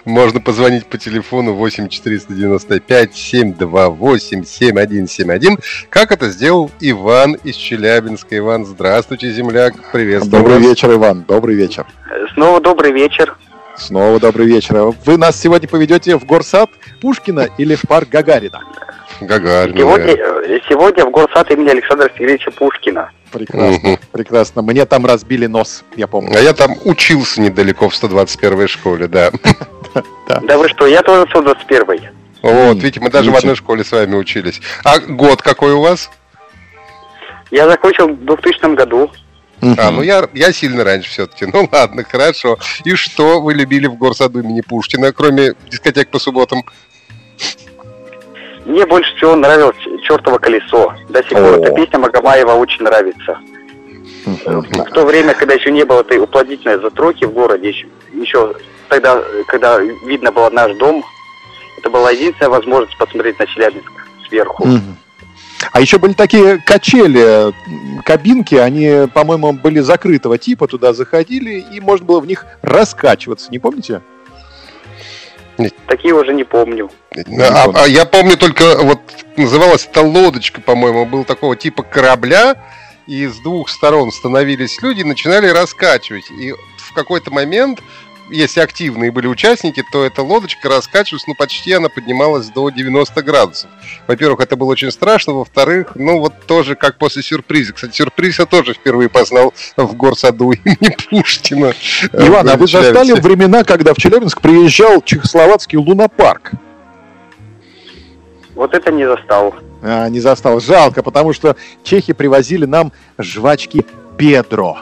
Можно 0.06 0.40
позвонить 0.40 0.86
по 0.86 0.98
телефону 0.98 1.54
8 1.54 1.90
495 1.90 3.16
728 3.16 4.44
7171, 4.44 5.58
как 5.90 6.12
это 6.12 6.30
сделал 6.30 6.72
Иван 6.80 7.34
из 7.44 7.56
Челябинска. 7.56 8.38
Иван, 8.38 8.66
здравствуйте, 8.66 9.32
земляк. 9.32 9.74
Приветствую 9.92 10.42
Добрый 10.42 10.60
вас. 10.60 10.68
вечер, 10.68 10.94
Иван. 10.94 11.24
Добрый 11.28 11.56
вечер. 11.56 11.86
Снова 12.34 12.62
добрый 12.62 12.92
вечер. 12.92 13.38
Снова 13.78 14.20
добрый 14.20 14.46
вечер. 14.46 14.94
Вы 15.06 15.18
нас 15.18 15.40
сегодня 15.40 15.68
поведете 15.68 16.18
в 16.18 16.26
горсад 16.26 16.70
Пушкина 17.02 17.48
или 17.58 17.76
в 17.76 17.82
парк 17.84 18.10
Гагарина? 18.10 18.62
Гагарина. 19.22 19.78
Сегодня, 19.78 20.14
э, 20.14 20.60
сегодня 20.68 21.06
в 21.06 21.12
горсад 21.12 21.52
имени 21.52 21.70
Александра 21.70 22.10
Сергеевича 22.16 22.52
Пушкина. 22.52 23.12
Прекрасно, 23.32 23.92
угу. 23.92 24.00
прекрасно. 24.12 24.62
Мне 24.62 24.86
там 24.86 25.06
разбили 25.06 25.46
нос, 25.46 25.84
я 25.96 26.08
помню. 26.08 26.36
А 26.36 26.40
я 26.40 26.54
там 26.54 26.76
учился 26.86 27.42
недалеко 27.42 27.90
в 27.90 27.96
121 27.96 28.68
школе, 28.68 29.08
да. 29.08 29.32
Да 30.42 30.58
вы 30.58 30.70
что, 30.70 30.88
я 30.88 31.02
тоже 31.02 31.26
в 31.26 31.30
121 31.30 32.10
Вот, 32.42 32.76
видите, 32.76 33.00
мы 33.00 33.10
даже 33.10 33.32
в 33.32 33.36
одной 33.36 33.56
школе 33.56 33.84
с 33.84 33.92
вами 33.92 34.16
учились. 34.16 34.62
А 34.84 35.00
год 35.00 35.42
какой 35.42 35.74
у 35.74 35.82
вас? 35.82 36.10
Я 37.52 37.68
закончил 37.68 38.08
в 38.08 38.26
2000 38.26 38.76
году. 38.76 39.12
А, 39.62 39.92
ну 39.92 40.02
я, 40.02 40.28
я 40.34 40.54
сильно 40.54 40.84
раньше 40.84 41.10
все-таки. 41.10 41.46
Ну 41.46 41.68
ладно, 41.72 42.04
хорошо. 42.04 42.58
И 42.86 42.96
что 42.96 43.42
вы 43.42 43.54
любили 43.54 43.88
в 43.88 43.96
горсаду 43.96 44.40
имени 44.40 44.62
Пушкина, 44.62 45.12
кроме 45.12 45.54
дискотек 45.70 46.10
по 46.10 46.20
субботам? 46.20 46.64
Мне 48.66 48.86
больше 48.86 49.16
всего 49.16 49.36
нравилось 49.36 49.78
«Чертово 50.04 50.38
колесо». 50.38 50.94
До 51.10 51.24
сих 51.24 51.32
пор 51.32 51.60
эта 51.60 51.72
песня 51.74 52.00
Магомаева 52.00 52.52
очень 52.52 52.84
нравится. 52.84 53.40
В 54.26 54.92
то 54.94 55.06
время, 55.06 55.34
когда 55.34 55.54
еще 55.54 55.72
не 55.72 55.86
было 55.86 56.02
этой 56.02 56.20
уплотнительной 56.20 56.80
затроки 56.80 57.26
в 57.26 57.32
городе, 57.32 57.70
еще, 57.70 57.88
еще 58.14 58.54
тогда, 58.90 59.24
когда 59.48 59.80
видно 59.80 60.32
было 60.32 60.50
наш 60.50 60.76
дом, 60.78 61.04
это 61.78 61.90
была 61.90 62.12
единственная 62.12 62.50
возможность 62.50 62.98
посмотреть 62.98 63.40
на 63.40 63.48
Челябинск 63.48 63.92
сверху. 64.28 64.68
А 65.72 65.82
еще 65.82 65.98
были 65.98 66.14
такие 66.14 66.58
качели, 66.66 67.54
кабинки, 68.04 68.56
они, 68.56 69.08
по-моему, 69.14 69.54
были 69.54 69.80
закрытого 69.80 70.38
типа, 70.38 70.68
туда 70.68 70.94
заходили, 70.94 71.66
и 71.72 71.80
можно 71.80 72.06
было 72.06 72.20
в 72.20 72.28
них 72.28 72.46
раскачиваться, 72.62 73.52
не 73.52 73.60
помните? 73.60 74.02
Такие 75.88 76.14
уже 76.14 76.34
не 76.34 76.44
помню. 76.44 76.90
А, 77.16 77.66
а 77.74 77.88
я 77.88 78.06
помню 78.06 78.38
только, 78.38 78.78
вот 78.78 79.00
называлась 79.36 79.88
это 79.90 80.02
лодочка, 80.02 80.62
по-моему, 80.62 81.06
был 81.06 81.24
такого 81.24 81.56
типа 81.56 81.84
корабля, 81.84 82.56
и 83.08 83.26
с 83.26 83.38
двух 83.40 83.70
сторон 83.70 84.12
становились 84.12 84.82
люди 84.82 85.02
и 85.02 85.04
начинали 85.04 85.48
раскачивать. 85.48 86.30
И 86.32 86.54
в 86.78 86.94
какой-то 86.94 87.32
момент 87.32 87.82
если 88.30 88.62
активные 88.62 89.12
были 89.12 89.28
участники, 89.28 89.84
то 89.92 90.04
эта 90.04 90.22
лодочка 90.22 90.70
раскачивалась, 90.70 91.26
ну, 91.28 91.36
почти 91.36 91.74
она 91.74 91.90
поднималась 91.90 92.48
до 92.50 92.70
90 92.70 93.22
градусов. 93.24 93.70
Во-первых, 94.08 94.42
это 94.42 94.56
было 94.56 94.72
очень 94.72 94.92
страшно, 94.92 95.34
во-вторых, 95.34 95.92
ну, 95.96 96.20
вот 96.20 96.34
тоже 96.46 96.76
как 96.76 96.98
после 96.98 97.24
сюрприза. 97.24 97.74
Кстати, 97.74 97.96
сюрприз 97.96 98.40
я 98.40 98.46
тоже 98.46 98.74
впервые 98.74 99.10
познал 99.10 99.54
в 99.78 99.96
горсаду 99.96 100.52
имени 100.52 100.96
Пушкина. 101.10 101.74
Иван, 102.14 102.50
а 102.50 102.58
вы 102.58 102.68
застали 102.68 103.14
времена, 103.14 103.64
когда 103.64 103.94
в 103.94 103.98
Челябинск 103.98 104.42
приезжал 104.42 105.02
чехословацкий 105.02 105.78
лунопарк? 105.78 106.52
Вот 108.56 108.74
это 108.74 108.92
не 108.92 109.08
застал. 109.08 109.56
А, 109.82 110.10
не 110.10 110.20
застал. 110.20 110.60
Жалко, 110.60 111.02
потому 111.04 111.34
что 111.34 111.56
чехи 111.84 112.14
привозили 112.14 112.66
нам 112.66 112.92
жвачки 113.18 113.86
Педро. 114.18 114.80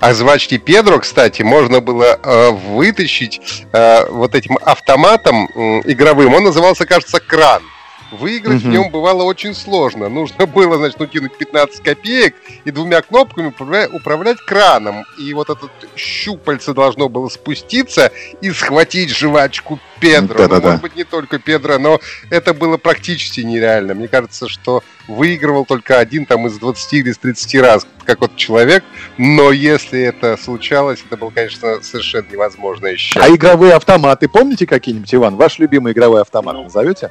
А 0.00 0.14
жвачки 0.14 0.58
Педро, 0.58 0.98
кстати, 0.98 1.42
можно 1.42 1.80
было 1.80 2.18
э, 2.22 2.50
вытащить 2.50 3.40
э, 3.72 4.06
вот 4.08 4.34
этим 4.34 4.58
автоматом 4.62 5.46
э, 5.46 5.80
игровым. 5.84 6.34
Он 6.34 6.44
назывался, 6.44 6.86
кажется, 6.86 7.20
кран. 7.20 7.62
Выиграть 8.12 8.60
угу. 8.60 8.68
в 8.68 8.70
нем 8.70 8.90
бывало 8.90 9.22
очень 9.22 9.54
сложно. 9.54 10.08
Нужно 10.10 10.46
было, 10.46 10.76
значит, 10.76 11.00
накинуть 11.00 11.36
15 11.38 11.82
копеек 11.82 12.34
и 12.64 12.70
двумя 12.70 13.00
кнопками 13.00 13.46
управлять, 13.48 13.92
управлять 13.92 14.38
краном. 14.38 15.04
И 15.18 15.32
вот 15.32 15.48
этот 15.48 15.70
щупальце 15.96 16.74
должно 16.74 17.08
было 17.08 17.28
спуститься 17.28 18.12
и 18.42 18.50
схватить 18.50 19.10
жвачку 19.10 19.80
Педро. 19.98 20.36
Да, 20.36 20.42
ну, 20.42 20.48
да, 20.48 20.54
может 20.60 20.62
да. 20.62 20.76
быть, 20.78 20.96
не 20.96 21.04
только 21.04 21.38
Педро, 21.38 21.78
но 21.78 22.00
это 22.28 22.52
было 22.52 22.76
практически 22.76 23.40
нереально. 23.40 23.94
Мне 23.94 24.08
кажется, 24.08 24.46
что 24.46 24.82
выигрывал 25.08 25.64
только 25.64 25.98
один 25.98 26.26
там 26.26 26.46
из 26.46 26.58
20 26.58 26.92
или 26.92 27.10
из 27.10 27.18
30 27.18 27.54
раз 27.62 27.86
какой-то 28.04 28.36
человек. 28.36 28.84
Но 29.16 29.52
если 29.52 30.00
это 30.00 30.36
случалось, 30.36 31.02
это 31.06 31.16
было, 31.16 31.30
конечно, 31.30 31.82
совершенно 31.82 32.26
невозможно 32.30 32.88
еще. 32.88 33.18
А 33.20 33.28
игровые 33.28 33.74
автоматы, 33.74 34.28
помните 34.28 34.66
какие-нибудь, 34.66 35.14
Иван? 35.14 35.36
Ваш 35.36 35.58
любимый 35.58 35.92
игровой 35.92 36.20
автомат 36.20 36.56
ну, 36.56 36.64
назовете? 36.64 37.10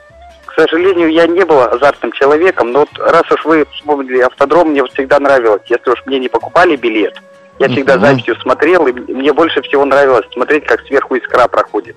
К 0.51 0.61
сожалению, 0.61 1.09
я 1.11 1.27
не 1.27 1.45
был 1.45 1.61
азартным 1.61 2.11
человеком, 2.11 2.73
но 2.73 2.79
вот 2.79 2.89
раз 2.97 3.23
уж 3.31 3.45
вы 3.45 3.65
вспомнили 3.73 4.19
автодром, 4.19 4.69
мне 4.69 4.83
всегда 4.85 5.17
нравилось. 5.17 5.61
Если 5.67 5.89
уж 5.89 6.05
мне 6.05 6.19
не 6.19 6.27
покупали 6.27 6.75
билет, 6.75 7.21
я 7.59 7.69
всегда 7.69 7.97
записью 7.97 8.35
смотрел, 8.35 8.85
и 8.87 8.91
мне 8.91 9.31
больше 9.31 9.61
всего 9.61 9.85
нравилось 9.85 10.25
смотреть, 10.33 10.65
как 10.65 10.81
сверху 10.81 11.15
искра 11.15 11.47
проходит. 11.47 11.95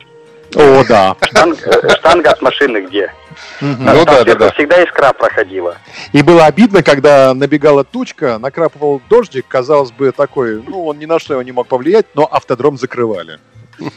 О, 0.55 0.85
да. 0.89 1.17
Штанг, 1.23 1.67
э, 1.67 1.89
штанга 1.97 2.31
от 2.31 2.43
машины 2.43 2.79
где. 2.83 3.13
Ну 3.61 4.05
да, 4.05 4.25
да, 4.25 4.35
да. 4.35 4.53
Всегда 4.53 4.83
искра 4.83 5.13
проходила. 5.13 5.77
И 6.13 6.23
было 6.23 6.47
обидно, 6.47 6.83
когда 6.83 7.35
набегала 7.35 7.85
тучка, 7.85 8.39
накрапывал 8.39 9.01
дождик, 9.09 9.47
казалось 9.49 9.91
бы, 9.91 10.13
такой, 10.13 10.63
ну, 10.63 10.87
он 10.87 10.99
ни 10.99 11.07
на 11.07 11.19
что 11.19 11.35
его 11.35 11.43
не 11.43 11.53
мог 11.53 11.67
повлиять, 11.67 12.07
но 12.15 12.29
автодром 12.31 12.79
закрывали 12.79 13.39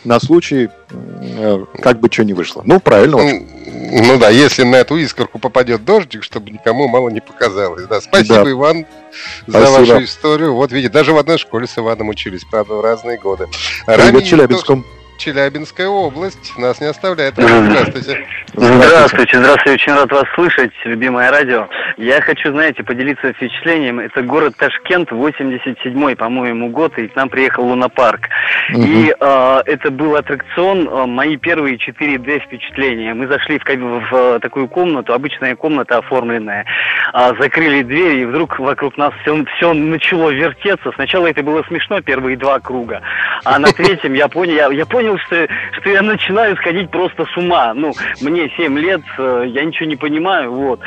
на 0.04 0.20
случай, 0.20 0.70
э, 0.90 1.66
как 1.82 2.00
бы 2.00 2.10
что 2.12 2.24
ни 2.24 2.34
вышло. 2.34 2.62
Ну, 2.66 2.80
правильно. 2.80 3.18
Ну 3.18 4.18
да, 4.18 4.30
если 4.30 4.64
на 4.64 4.78
эту 4.78 4.98
искорку 4.98 5.40
попадет 5.40 5.86
дождик, 5.86 6.24
чтобы 6.24 6.50
никому 6.50 6.88
мало 6.88 7.10
не 7.10 7.22
показалось. 7.22 7.86
Да, 7.86 8.02
спасибо, 8.02 8.44
да. 8.44 8.52
Иван, 8.52 8.86
за 9.46 9.66
спасибо. 9.66 9.94
вашу 9.94 10.04
историю. 10.04 10.56
Вот 10.56 10.72
видите, 10.72 10.92
даже 10.92 11.14
в 11.14 11.18
одной 11.18 11.38
школе 11.38 11.68
с 11.68 11.78
Иваном 11.78 12.10
учились, 12.10 12.44
правда, 12.50 12.76
в 12.76 12.82
разные 12.82 13.18
годы. 13.18 13.48
Привет, 13.86 14.26
Челябинском. 14.26 14.86
Челябинская 15.18 15.88
область 15.88 16.58
нас 16.58 16.80
не 16.80 16.88
оставляет. 16.88 17.36
Здравствуйте. 17.36 18.26
Здравствуйте, 18.54 19.38
здравствуйте. 19.38 19.74
Очень 19.74 19.94
рад 19.94 20.12
вас 20.12 20.24
слышать, 20.34 20.72
любимое 20.86 21.30
радио. 21.32 21.68
Я 21.98 22.22
хочу, 22.22 22.52
знаете, 22.52 22.84
поделиться 22.84 23.34
впечатлением. 23.34 24.00
Это 24.00 24.22
город 24.22 24.56
Ташкент, 24.58 25.12
87-й, 25.12 26.16
по-моему, 26.16 26.70
год, 26.70 26.98
и 26.98 27.08
к 27.08 27.16
нам 27.16 27.30
приехал 27.30 27.66
Лунопарк. 27.66 28.30
Угу. 28.74 28.82
И 28.82 29.14
э, 29.20 29.62
это 29.66 29.92
был 29.92 30.16
аттракцион, 30.16 30.88
э, 30.88 31.06
мои 31.06 31.38
первые 31.38 31.78
4D 31.78 32.40
впечатления. 32.40 33.14
Мы 33.14 33.28
зашли 33.28 33.60
в, 33.60 33.64
в, 33.64 34.12
в 34.12 34.40
такую 34.40 34.68
комнату, 34.68 35.14
обычная 35.14 35.56
комната 35.56 35.98
оформленная, 35.98 36.66
э, 37.14 37.34
закрыли 37.40 37.84
дверь, 37.84 38.20
и 38.20 38.26
вдруг 38.26 38.60
вокруг 38.60 38.98
нас 38.98 39.14
все, 39.22 39.44
все 39.58 39.74
начало 39.74 40.30
вертеться. 40.30 40.92
Сначала 40.96 41.28
это 41.28 41.44
было 41.44 41.64
смешно, 41.68 42.02
первые 42.02 42.38
два 42.38 42.60
круга, 42.60 43.02
а 43.44 43.60
на 43.60 43.72
третьем 43.72 44.14
я 44.14 44.28
понял, 44.28 44.54
я, 44.54 44.68
я 44.68 44.86
понял, 44.86 45.07
понял, 45.08 45.18
что, 45.20 45.48
что 45.80 45.90
я 45.90 46.02
начинаю 46.02 46.56
сходить 46.58 46.90
просто 46.90 47.26
с 47.26 47.38
ума. 47.38 47.74
Ну, 47.74 47.94
мне 48.22 48.50
7 48.58 48.78
лет, 48.78 49.02
э, 49.18 49.46
я 49.48 49.64
ничего 49.64 49.88
не 49.88 49.96
понимаю, 49.96 50.52
вот. 50.52 50.80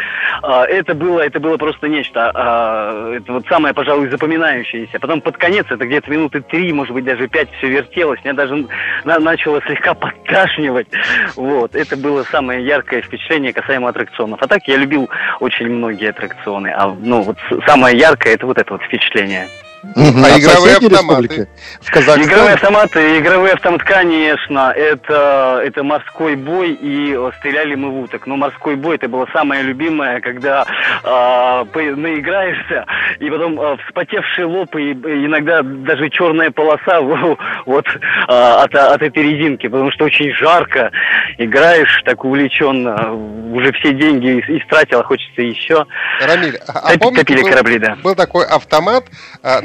А, 0.43 0.65
это 0.65 0.95
было, 0.95 1.21
это 1.21 1.41
было 1.41 1.57
просто 1.57 1.89
нечто. 1.89 2.31
А, 2.35 3.15
это 3.15 3.33
вот 3.33 3.47
самое, 3.49 3.75
пожалуй, 3.75 4.09
запоминающееся. 4.09 4.99
Потом 4.99 5.21
под 5.21 5.37
конец, 5.37 5.67
это 5.71 5.87
где-то 5.87 6.11
минуты 6.11 6.41
три, 6.43 6.73
может 6.73 6.93
быть, 6.93 7.05
даже 7.05 7.29
пять 7.29 7.49
все 7.59 7.69
вертелось. 7.69 8.21
Меня 8.25 8.35
даже 8.35 8.67
начало 9.05 9.61
слегка 9.63 9.95
подташнивать. 9.95 10.89
Вот. 11.37 11.75
Это 11.75 11.97
было 11.97 12.23
самое 12.25 12.65
яркое 12.65 13.03
впечатление 13.03 13.53
касаемо 13.53 13.89
аттракционов. 13.89 14.43
А 14.43 14.47
так 14.47 14.67
я 14.67 14.77
любил 14.77 15.09
очень 15.41 15.69
многие 15.69 16.11
аттракционы. 16.11 16.69
А 16.77 16.95
ну, 17.01 17.23
вот 17.23 17.37
самое 17.67 17.97
яркое, 17.97 18.35
это 18.35 18.47
вот 18.47 18.59
это 18.59 18.73
вот 18.73 18.83
впечатление. 18.83 19.47
Угу. 19.83 19.95
А, 19.97 20.27
а 20.27 20.39
игровые 20.39 20.77
автоматы? 20.77 21.49
В 21.81 21.91
Казахстане? 21.91 22.25
Игровые 22.25 22.55
автоматы, 22.55 23.19
игровые 23.19 23.55
автоматы, 23.55 23.85
конечно, 23.85 24.73
это, 24.77 25.63
это 25.65 25.83
морской 25.83 26.37
бой 26.37 26.73
и 26.73 27.17
стреляли 27.39 27.75
мы 27.77 27.91
в 27.91 28.01
уток. 28.01 28.27
Но 28.27 28.37
морской 28.37 28.77
бой 28.77 28.97
это 28.97 29.09
было 29.09 29.27
самое 29.33 29.63
любимое, 29.63 30.21
когда 30.21 30.67
э, 31.03 31.95
наиграешься, 31.97 32.85
и 33.19 33.31
потом 33.31 33.59
э, 33.59 33.77
вспотевший 33.87 34.45
лоб, 34.45 34.75
и 34.77 34.93
иногда 34.93 35.63
даже 35.63 36.11
черная 36.11 36.51
полоса 36.51 37.01
вот 37.67 37.87
э, 37.87 37.99
от, 38.29 38.75
от 38.75 39.03
этой 39.03 39.23
резинки, 39.23 39.67
потому 39.67 39.91
что 39.93 40.05
очень 40.05 40.31
жарко, 40.35 40.91
играешь 41.39 42.03
так 42.05 42.23
увлеченно, 42.25 43.15
уже 43.15 43.73
все 43.73 43.95
деньги 43.95 44.41
истратил, 44.47 45.01
а 45.01 45.05
хочется 45.05 45.41
еще. 45.41 45.87
Рамиль, 46.21 46.59
а, 46.69 46.93
а 46.93 46.99
помните, 46.99 47.35
был, 47.35 47.49
корабли, 47.49 47.79
да. 47.79 47.97
был 48.03 48.15
такой 48.15 48.47
автомат, 48.47 49.05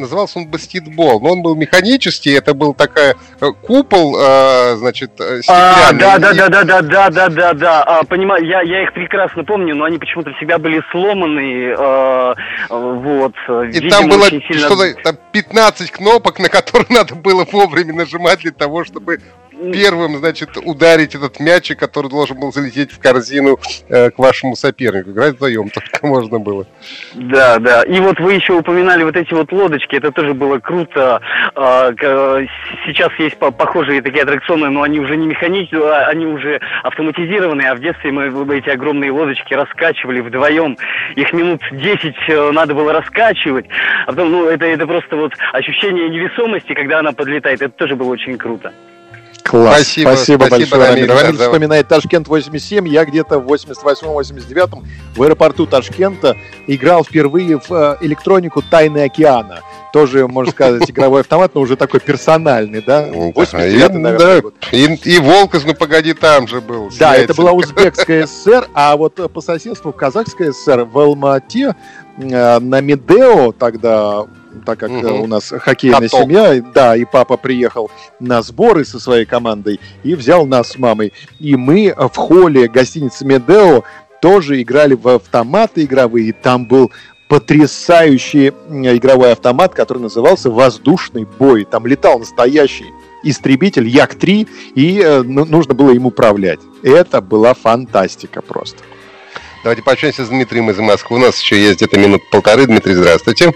назывался 0.05 0.39
он 0.39 0.47
баскетбол, 0.47 1.19
но 1.19 1.33
он 1.33 1.41
был 1.41 1.55
механический, 1.55 2.31
это 2.31 2.53
был 2.53 2.73
такая 2.73 3.15
э, 3.41 3.51
купол, 3.61 4.17
э, 4.17 4.75
значит, 4.77 5.11
э, 5.19 5.41
а, 5.49 5.91
да, 5.93 6.17
да, 6.17 6.33
да, 6.33 6.49
да, 6.49 6.63
да, 6.63 6.81
да, 6.81 7.09
да, 7.09 7.29
да, 7.29 7.53
да, 7.53 7.83
а, 7.83 8.03
понимаю, 8.03 8.45
я, 8.45 8.61
я 8.61 8.83
их 8.83 8.93
прекрасно 8.93 9.43
помню, 9.43 9.75
но 9.75 9.85
они 9.85 9.97
почему-то 9.97 10.31
всегда 10.33 10.57
были 10.57 10.81
сломанные, 10.91 11.75
вот. 12.69 13.33
И 13.47 13.79
Видимо, 13.79 13.89
там 13.89 14.09
было 14.09 14.29
сильно... 14.29 14.67
что-то, 14.67 14.93
там 15.03 15.17
15 15.31 15.91
кнопок, 15.91 16.39
на 16.39 16.49
которые 16.49 16.87
надо 16.89 17.15
было 17.15 17.45
вовремя 17.51 17.93
нажимать 17.93 18.39
для 18.39 18.51
того, 18.51 18.83
чтобы 18.85 19.19
первым, 19.73 20.17
значит, 20.17 20.49
ударить 20.63 21.15
этот 21.15 21.39
мячик, 21.39 21.79
который 21.79 22.09
должен 22.09 22.39
был 22.39 22.51
залететь 22.51 22.91
в 22.91 22.99
корзину 22.99 23.59
э, 23.89 24.11
к 24.11 24.17
вашему 24.17 24.55
сопернику. 24.55 25.11
Играть 25.11 25.35
вдвоем 25.35 25.69
только 25.69 25.89
можно 26.05 26.39
было. 26.39 26.65
Да, 27.13 27.59
да. 27.59 27.83
И 27.83 27.99
вот 27.99 28.19
вы 28.19 28.33
еще 28.33 28.53
упоминали 28.53 29.03
вот 29.03 29.15
эти 29.15 29.33
вот 29.33 29.51
лодочки, 29.51 29.95
это 29.95 30.11
тоже 30.11 30.33
было 30.33 30.59
круто. 30.59 31.21
А, 31.55 31.91
сейчас 32.85 33.11
есть 33.17 33.37
похожие 33.37 34.01
такие 34.01 34.23
аттракционы, 34.23 34.69
но 34.69 34.81
они 34.83 34.99
уже 34.99 35.15
не 35.15 35.27
механические, 35.27 35.81
а 35.81 36.07
они 36.07 36.25
уже 36.25 36.59
автоматизированные, 36.83 37.71
а 37.71 37.75
в 37.75 37.79
детстве 37.79 38.11
мы 38.11 38.25
эти 38.55 38.69
огромные 38.69 39.11
лодочки 39.11 39.53
раскачивали 39.53 40.21
вдвоем. 40.21 40.77
Их 41.15 41.33
минут 41.33 41.61
10 41.71 42.15
э, 42.27 42.51
надо 42.51 42.73
было 42.73 42.93
раскачивать. 42.93 43.65
А 44.05 44.07
потом, 44.07 44.31
ну, 44.31 44.47
это, 44.47 44.65
это 44.65 44.85
просто 44.87 45.15
вот 45.15 45.33
ощущение 45.53 46.09
невесомости, 46.09 46.73
когда 46.73 46.99
она 46.99 47.11
подлетает. 47.11 47.61
Это 47.61 47.73
тоже 47.73 47.95
было 47.95 48.11
очень 48.11 48.37
круто. 48.37 48.73
Класс. 49.45 49.75
Спасибо, 49.75 50.07
спасибо, 50.09 50.45
спасибо 50.45 50.77
большое, 50.77 51.05
Рамиль. 51.05 51.11
Рамиль 51.11 51.37
вспоминает 51.37 51.87
Ташкент 51.87 52.27
87. 52.27 52.87
Я 52.87 53.05
где-то 53.05 53.37
в 53.37 53.53
88-89 53.53 54.83
в 55.15 55.21
аэропорту 55.21 55.67
Ташкента 55.67 56.35
играл 56.65 57.03
впервые 57.03 57.59
в 57.59 57.71
э, 57.71 57.97
электронику 58.01 58.63
«Тайны 58.63 59.03
океана». 59.03 59.61
Тоже, 59.93 60.27
можно 60.27 60.51
сказать, 60.51 60.89
игровой 60.89 61.21
автомат, 61.21 61.53
но 61.53 61.61
уже 61.61 61.75
такой 61.75 61.99
персональный, 61.99 62.81
да? 62.81 63.07
89 63.13 63.93
ну, 63.93 63.99
наверное, 63.99 64.41
да. 64.41 64.49
И, 64.71 64.95
и 64.95 65.19
Волкос, 65.19 65.63
ну 65.63 65.75
погоди, 65.75 66.13
там 66.13 66.47
же 66.47 66.59
был. 66.59 66.89
Да, 66.97 67.15
это 67.15 67.35
была 67.35 67.51
Узбекская 67.51 68.25
ССР, 68.27 68.67
а 68.73 68.97
вот 68.97 69.31
по 69.31 69.41
соседству 69.41 69.93
Казахская 69.93 70.53
ССР 70.53 70.85
в 70.85 70.97
Алмате 70.97 71.75
э, 72.17 72.59
на 72.59 72.81
Медео 72.81 73.51
тогда 73.51 74.25
так 74.61 74.79
как 74.79 74.91
угу. 74.91 75.23
у 75.23 75.27
нас 75.27 75.49
хоккейная 75.49 76.01
Каток. 76.01 76.21
семья, 76.21 76.63
да, 76.73 76.95
и 76.95 77.05
папа 77.05 77.37
приехал 77.37 77.89
на 78.19 78.41
сборы 78.41 78.85
со 78.85 78.99
своей 78.99 79.25
командой 79.25 79.79
и 80.03 80.15
взял 80.15 80.45
нас 80.45 80.71
с 80.71 80.77
мамой. 80.77 81.13
И 81.39 81.55
мы 81.55 81.93
в 81.97 82.15
холле 82.15 82.67
гостиницы 82.67 83.25
Медео 83.25 83.83
тоже 84.21 84.61
играли 84.61 84.93
в 84.93 85.07
автоматы 85.07 85.83
игровые. 85.83 86.29
И 86.29 86.31
там 86.31 86.67
был 86.67 86.91
потрясающий 87.27 88.49
игровой 88.69 89.31
автомат, 89.31 89.73
который 89.73 89.99
назывался 89.99 90.49
«Воздушный 90.49 91.25
бой». 91.25 91.65
Там 91.65 91.85
летал 91.87 92.19
настоящий 92.19 92.85
истребитель 93.23 93.87
Як-3, 93.87 94.47
и 94.75 95.01
э, 95.03 95.23
ну, 95.23 95.45
нужно 95.45 95.73
было 95.73 95.91
им 95.91 96.05
управлять. 96.05 96.59
Это 96.83 97.21
была 97.21 97.55
фантастика 97.55 98.41
просто. 98.41 98.77
Давайте 99.63 99.81
пообщаемся 99.81 100.25
с 100.25 100.29
Дмитрием 100.29 100.69
из 100.69 100.77
Москвы. 100.77 101.17
У 101.17 101.19
нас 101.19 101.41
еще 101.41 101.59
есть 101.59 101.77
где-то 101.77 101.97
минут 101.97 102.21
полторы. 102.29 102.67
Дмитрий, 102.67 102.93
здравствуйте. 102.93 103.51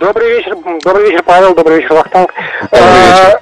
Добрый 0.00 0.38
вечер, 0.38 0.56
добрый 0.82 1.10
вечер, 1.10 1.22
Павел, 1.22 1.54
добрый 1.54 1.76
вечер, 1.76 1.94
Вахтанг. 1.94 2.32
Добрый 2.62 2.80
вечер. 2.80 3.40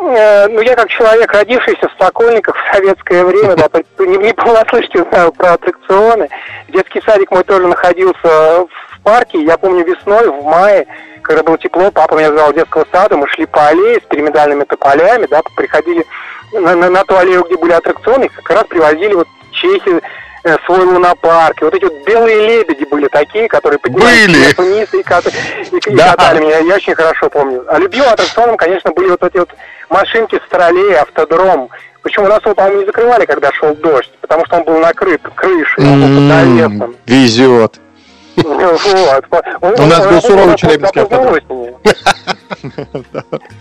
А, 0.00 0.48
ну, 0.48 0.60
я 0.60 0.74
как 0.76 0.88
человек, 0.88 1.32
родившийся 1.32 1.88
в 1.88 2.02
Сокольниках 2.02 2.56
в 2.56 2.74
советское 2.74 3.24
время, 3.24 3.54
да, 3.56 3.68
не, 3.98 4.16
не 4.16 4.32
понаслышке 4.32 5.04
знаю 5.10 5.32
про 5.32 5.54
аттракционы. 5.54 6.28
Детский 6.68 7.02
садик 7.02 7.30
мой 7.30 7.44
тоже 7.44 7.66
находился 7.66 8.66
в 8.66 9.00
парке. 9.02 9.42
Я 9.42 9.58
помню 9.58 9.84
весной, 9.84 10.28
в 10.28 10.42
мае, 10.44 10.86
когда 11.22 11.42
было 11.42 11.58
тепло, 11.58 11.90
папа 11.90 12.14
меня 12.14 12.32
звал 12.32 12.52
детского 12.52 12.86
сада, 12.90 13.16
мы 13.16 13.28
шли 13.28 13.44
по 13.46 13.66
аллее 13.66 13.96
с 13.96 14.08
пирамидальными 14.08 14.64
тополями, 14.64 15.26
да, 15.26 15.42
приходили 15.56 16.06
на, 16.52 16.74
на, 16.74 16.88
на 16.88 17.04
ту 17.04 17.16
аллею, 17.16 17.44
где 17.44 17.56
были 17.56 17.72
аттракционы, 17.72 18.28
как 18.28 18.50
раз 18.50 18.64
привозили 18.66 19.14
вот 19.14 19.28
чехи 19.52 19.90
Э, 19.90 20.00
свой 20.66 20.84
лунопарк. 20.84 21.60
И 21.62 21.64
вот 21.64 21.74
эти 21.74 21.84
вот 21.84 22.04
белые 22.04 22.46
лебеди 22.46 22.84
были 22.84 23.08
такие, 23.08 23.48
которые 23.48 23.78
поднимались 23.78 24.56
вниз 24.56 24.92
и, 24.92 25.02
кат... 25.02 25.26
и, 25.26 25.76
и 25.76 25.94
да. 25.94 26.10
катали 26.10 26.40
меня. 26.40 26.58
Я 26.58 26.74
очень 26.76 26.94
хорошо 26.94 27.30
помню. 27.30 27.64
А 27.68 27.78
любимым 27.78 28.10
аттракционом, 28.10 28.56
конечно, 28.56 28.90
были 28.92 29.10
вот 29.10 29.22
эти 29.22 29.38
вот 29.38 29.50
машинки 29.88 30.36
с 30.36 30.50
троллей, 30.50 30.96
автодром. 30.96 31.70
Причем 32.02 32.24
у 32.24 32.28
нас 32.28 32.42
его, 32.44 32.54
по-моему, 32.54 32.80
не 32.80 32.86
закрывали, 32.86 33.24
когда 33.24 33.50
шел 33.52 33.74
дождь, 33.76 34.12
потому 34.20 34.44
что 34.44 34.56
он 34.56 34.64
был 34.64 34.78
накрыт 34.78 35.22
крышей, 35.34 35.84
он 35.84 36.00
был 36.00 36.08
под 36.08 36.24
навесом. 36.24 36.96
Везет. 37.06 37.80
У 38.36 39.86
нас 39.86 40.06
был 40.06 40.20
суровый 40.20 40.56
челябинский 40.56 41.02
автодром. 41.02 41.78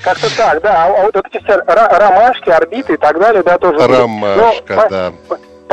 Как-то 0.03 0.35
так, 0.35 0.61
да. 0.61 0.85
А 0.85 1.03
вот 1.03 1.15
эти 1.15 1.43
все 1.43 1.57
ромашки, 1.65 2.49
орбиты 2.49 2.93
и 2.93 2.97
так 2.97 3.19
далее, 3.19 3.43
да, 3.43 3.57
тоже. 3.57 3.87
Ромашка, 3.87 4.87
да 4.89 5.13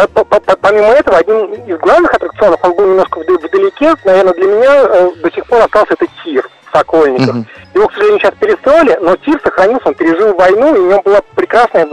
помимо 0.06 0.88
этого, 0.88 1.18
один 1.18 1.52
из 1.66 1.78
главных 1.78 2.12
аттракционов, 2.12 2.60
он 2.62 2.74
был 2.74 2.86
немножко 2.86 3.20
вдалеке, 3.20 3.94
наверное, 4.04 4.34
для 4.34 4.46
меня 4.46 4.84
э, 4.84 5.10
до 5.22 5.32
сих 5.32 5.46
пор 5.46 5.62
остался 5.62 5.94
это 5.94 6.06
тир 6.24 6.48
в 6.70 6.76
Сокольниках. 6.76 7.36
Его, 7.74 7.86
к 7.88 7.92
сожалению, 7.92 8.20
сейчас 8.20 8.34
перестроили, 8.38 8.98
но 9.00 9.16
тир 9.16 9.40
сохранился, 9.42 9.88
он 9.88 9.94
пережил 9.94 10.34
войну, 10.34 10.74
и 10.74 10.78
у 10.78 10.90
него 10.90 11.02
была 11.02 11.20
прекрасная 11.34 11.88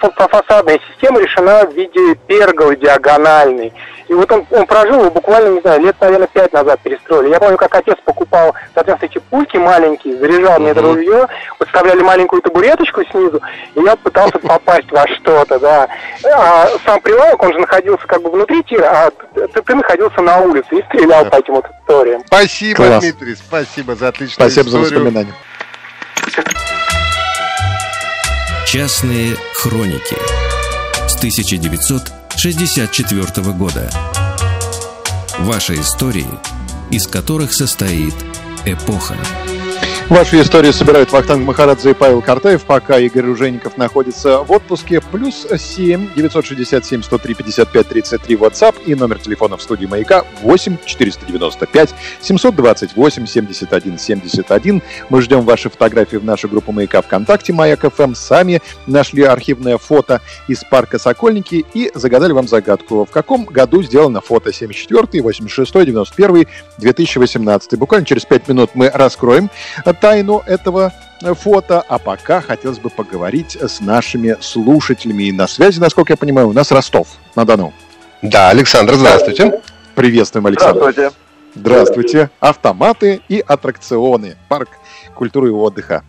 фасадная 0.00 0.80
система 0.90 1.20
решена 1.20 1.64
в 1.66 1.74
виде 1.74 2.14
перголы 2.26 2.76
диагональной. 2.76 3.72
И 4.08 4.14
вот 4.14 4.30
он, 4.30 4.46
он 4.50 4.66
прожил 4.66 5.00
его 5.00 5.10
буквально, 5.10 5.54
не 5.54 5.60
знаю, 5.60 5.80
лет, 5.80 5.96
наверное, 6.00 6.28
пять 6.28 6.52
назад 6.52 6.80
перестроили. 6.80 7.30
Я 7.30 7.40
помню, 7.40 7.56
как 7.56 7.74
отец 7.74 7.96
покупал, 8.04 8.54
соответственно, 8.74 9.10
эти 9.10 9.18
пульки 9.18 9.56
маленькие, 9.56 10.16
заряжал 10.16 10.60
мне 10.60 10.70
это 10.70 10.82
ружье, 10.82 11.26
вот 11.58 11.68
вставляли 11.68 12.02
маленькую 12.02 12.40
табуреточку 12.42 13.04
снизу, 13.10 13.40
и 13.74 13.80
я 13.80 13.96
пытался 13.96 14.38
попасть 14.38 14.90
во 14.92 15.06
что-то, 15.08 15.58
да. 15.58 15.88
А 16.32 16.68
сам 16.84 17.00
прилавок, 17.00 17.42
он 17.42 17.52
же 17.52 17.58
находился 17.58 18.06
как 18.06 18.22
бы 18.22 18.30
внутри 18.30 18.62
тира, 18.62 18.86
а 18.86 19.10
ты, 19.34 19.62
ты 19.62 19.74
находился 19.74 20.20
на 20.20 20.38
улице 20.38 20.68
и 20.76 20.82
стрелял 20.84 21.24
по 21.24 21.36
этим 21.36 21.54
вот 21.54 21.66
историям. 21.80 22.22
Спасибо, 22.26 22.76
Класс. 22.76 23.00
Дмитрий, 23.00 23.34
спасибо 23.34 23.96
за 23.96 24.08
отличную 24.08 24.50
Спасибо 24.50 24.68
историю. 24.68 24.88
за 24.88 24.94
воспоминания. 24.94 25.34
Частные 28.76 29.32
хроники 29.54 30.16
с 31.08 31.16
1964 31.16 33.52
года. 33.52 33.90
Ваши 35.38 35.76
истории, 35.76 36.28
из 36.90 37.06
которых 37.06 37.54
состоит 37.54 38.14
эпоха. 38.66 39.16
Ваши 40.08 40.40
истории 40.40 40.70
собирают 40.70 41.10
Вахтанг 41.10 41.44
Махарадзе 41.44 41.90
и 41.90 41.94
Павел 41.94 42.22
Картаев, 42.22 42.62
пока 42.62 42.96
Игорь 42.96 43.24
Ружеников 43.24 43.76
находится 43.76 44.38
в 44.38 44.52
отпуске. 44.52 45.00
Плюс 45.00 45.48
7 45.50 46.14
967 46.14 47.02
103 47.02 47.34
55 47.34 47.88
33 47.88 48.36
WhatsApp 48.36 48.84
и 48.84 48.94
номер 48.94 49.18
телефона 49.18 49.56
в 49.56 49.62
студии 49.62 49.86
«Маяка» 49.86 50.24
8 50.42 50.76
495 50.86 51.94
728 52.20 53.26
71 53.26 53.98
71. 53.98 54.82
Мы 55.10 55.22
ждем 55.22 55.40
ваши 55.40 55.70
фотографии 55.70 56.18
в 56.18 56.24
нашу 56.24 56.48
группу 56.48 56.70
«Маяка» 56.70 57.02
ВКонтакте 57.02 57.52
«Маяк 57.52 57.92
ФМ». 57.92 58.14
Сами 58.14 58.62
нашли 58.86 59.24
архивное 59.24 59.76
фото 59.76 60.20
из 60.46 60.62
парка 60.62 61.00
«Сокольники» 61.00 61.64
и 61.74 61.90
загадали 61.96 62.30
вам 62.30 62.46
загадку. 62.46 63.06
В 63.06 63.10
каком 63.10 63.44
году 63.44 63.82
сделано 63.82 64.20
фото 64.20 64.52
74 64.52 65.20
86 65.20 65.72
91 65.72 66.46
2018 66.78 67.76
Буквально 67.76 68.06
через 68.06 68.24
5 68.24 68.48
минут 68.48 68.70
мы 68.74 68.88
раскроем 68.88 69.50
тайну 70.00 70.42
этого 70.46 70.92
э, 71.22 71.34
фото. 71.34 71.82
А 71.88 71.98
пока 71.98 72.40
хотелось 72.40 72.78
бы 72.78 72.90
поговорить 72.90 73.56
с 73.56 73.80
нашими 73.80 74.36
слушателями. 74.40 75.24
И 75.24 75.32
на 75.32 75.46
связи, 75.46 75.80
насколько 75.80 76.12
я 76.12 76.16
понимаю, 76.16 76.48
у 76.48 76.52
нас 76.52 76.70
Ростов 76.70 77.08
на 77.34 77.44
Дону. 77.44 77.72
Да, 78.22 78.50
Александр, 78.50 78.94
здравствуйте. 78.94 79.60
Приветствуем, 79.94 80.46
Александр. 80.46 80.80
Здравствуйте. 80.80 81.16
Здравствуйте. 81.54 82.30
Автоматы 82.40 83.22
и 83.28 83.42
аттракционы. 83.46 84.36
Парк 84.48 84.68
культуры 85.14 85.48
и 85.48 85.52
отдыха. 85.52 86.04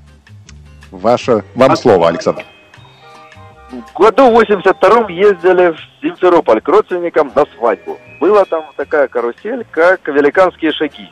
Ваше, 0.91 1.43
вам 1.55 1.75
слово, 1.75 2.09
Александр. 2.09 2.43
В 3.71 3.99
году 3.99 4.31
82-м 4.31 5.07
ездили 5.09 5.71
в 5.71 5.77
Симферополь 6.01 6.61
к 6.61 6.67
родственникам 6.67 7.31
на 7.35 7.45
свадьбу. 7.55 7.97
Была 8.19 8.45
там 8.45 8.63
такая 8.77 9.07
карусель, 9.07 9.65
как 9.71 10.07
«Великанские 10.07 10.71
шаги». 10.71 11.09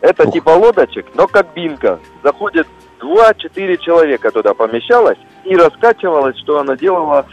Это 0.00 0.26
Ух. 0.26 0.32
типа 0.32 0.50
лодочек, 0.50 1.06
но 1.14 1.26
кабинка. 1.26 1.98
Заходит 2.22 2.66
2-4 3.00 3.76
человека 3.78 4.30
туда 4.30 4.54
помещалось 4.54 5.18
и 5.44 5.56
раскачивалось, 5.56 6.38
что 6.38 6.58
она 6.58 6.76
делала, 6.76 7.26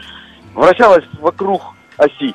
вращалась 0.54 1.04
вокруг 1.20 1.62
оси. 1.96 2.34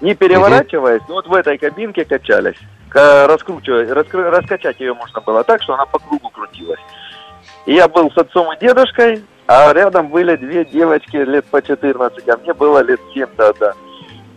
Не 0.00 0.14
переворачиваясь, 0.14 1.02
но 1.08 1.14
вот 1.14 1.26
в 1.26 1.34
этой 1.34 1.56
кабинке 1.58 2.04
качались. 2.04 2.56
Раскручивать, 2.92 3.90
раскры, 3.90 4.30
раскачать 4.30 4.78
ее 4.78 4.94
можно 4.94 5.20
было 5.20 5.42
так, 5.42 5.62
что 5.62 5.74
она 5.74 5.86
по 5.86 5.98
кругу 5.98 6.28
крутилась. 6.30 6.80
И 7.66 7.74
я 7.74 7.88
был 7.88 8.10
с 8.10 8.16
отцом 8.18 8.52
и 8.52 8.60
дедушкой, 8.60 9.24
а 9.46 9.72
рядом 9.72 10.08
были 10.08 10.36
две 10.36 10.64
девочки 10.64 11.16
лет 11.16 11.44
по 11.46 11.60
14, 11.60 12.28
а 12.28 12.36
мне 12.36 12.54
было 12.54 12.80
лет 12.80 13.00
7 13.12 13.26
тогда. 13.36 13.72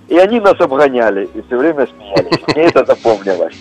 И 0.07 0.17
они 0.17 0.39
нас 0.39 0.59
обгоняли 0.59 1.29
и 1.33 1.41
все 1.43 1.57
время 1.57 1.87
смеялись. 1.87 2.41
Мне 2.47 2.65
это 2.65 2.85
запомнилось. 2.85 3.55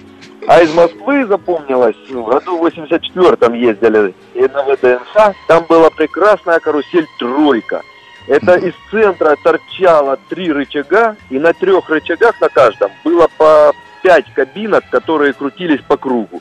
А 0.48 0.60
из 0.60 0.72
Москвы 0.74 1.26
запомнилось, 1.26 1.96
в 2.08 2.22
году 2.22 2.64
84-м 2.64 3.52
ездили 3.54 4.14
и 4.34 4.42
на 4.42 4.62
ВДНХ, 4.62 5.34
там 5.48 5.64
была 5.68 5.90
прекрасная 5.90 6.60
карусель 6.60 7.06
«Тройка». 7.18 7.82
Это 8.28 8.56
из 8.56 8.74
центра 8.90 9.36
торчало 9.42 10.18
три 10.28 10.52
рычага, 10.52 11.16
и 11.30 11.38
на 11.38 11.52
трех 11.52 11.88
рычагах 11.88 12.40
на 12.40 12.48
каждом 12.48 12.90
было 13.04 13.28
по 13.38 13.72
пять 14.02 14.32
кабинок, 14.34 14.84
которые 14.90 15.32
крутились 15.32 15.80
по 15.82 15.96
кругу. 15.96 16.40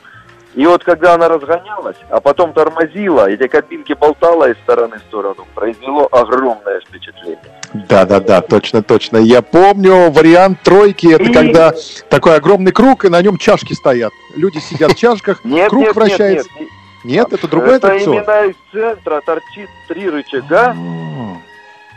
И 0.56 0.64
вот 0.64 0.82
когда 0.82 1.14
она 1.14 1.28
разгонялась, 1.28 1.98
а 2.08 2.18
потом 2.18 2.54
тормозила, 2.54 3.28
эти 3.28 3.46
кабинки 3.46 3.92
болтала 3.92 4.50
из 4.50 4.56
стороны 4.56 4.96
в 4.96 5.00
сторону, 5.00 5.46
произвело 5.54 6.08
огромное 6.10 6.80
впечатление. 6.80 7.38
Да, 7.74 8.06
да, 8.06 8.20
да, 8.20 8.40
точно, 8.40 8.82
точно. 8.82 9.18
Я 9.18 9.42
помню 9.42 10.10
вариант 10.10 10.62
тройки, 10.62 11.12
это 11.12 11.24
и... 11.24 11.32
когда 11.32 11.74
такой 12.08 12.36
огромный 12.36 12.72
круг, 12.72 13.04
и 13.04 13.10
на 13.10 13.20
нем 13.20 13.36
чашки 13.36 13.74
стоят. 13.74 14.12
Люди 14.34 14.56
сидят 14.56 14.92
в 14.92 14.96
чашках, 14.96 15.40
нет, 15.44 15.68
круг 15.68 15.84
нет, 15.84 15.94
вращается. 15.94 16.48
Нет, 16.54 16.68
нет, 17.04 17.30
нет, 17.30 17.32
это 17.34 17.48
другой 17.48 17.76
это 17.76 17.88
аттракцион. 17.88 18.16
именно 18.16 18.44
из 18.46 18.56
центра 18.72 19.20
торчит 19.26 19.68
три 19.88 20.08
рычага. 20.08 20.74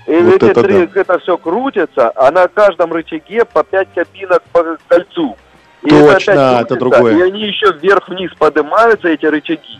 И 0.05 0.17
Вот 0.17 0.35
эти 0.35 0.51
это 0.51 0.63
три, 0.63 0.85
да. 0.85 1.01
это 1.01 1.19
все 1.19 1.37
крутится, 1.37 2.11
а 2.13 2.29
на 2.31 2.49
каждом 2.49 2.91
рычаге 2.91 3.45
по 3.45 3.63
пять 3.63 3.87
кабинок 3.95 4.43
по 4.51 4.77
кольцу. 4.89 5.37
И 5.83 5.89
Точно, 5.89 6.11
опять 6.11 6.65
это 6.65 6.75
крутится, 6.75 6.75
другое. 6.75 7.17
И 7.17 7.21
они 7.21 7.47
еще 7.47 7.71
вверх-вниз 7.71 8.31
поднимаются, 8.37 9.07
эти 9.07 9.25
рычаги. 9.25 9.79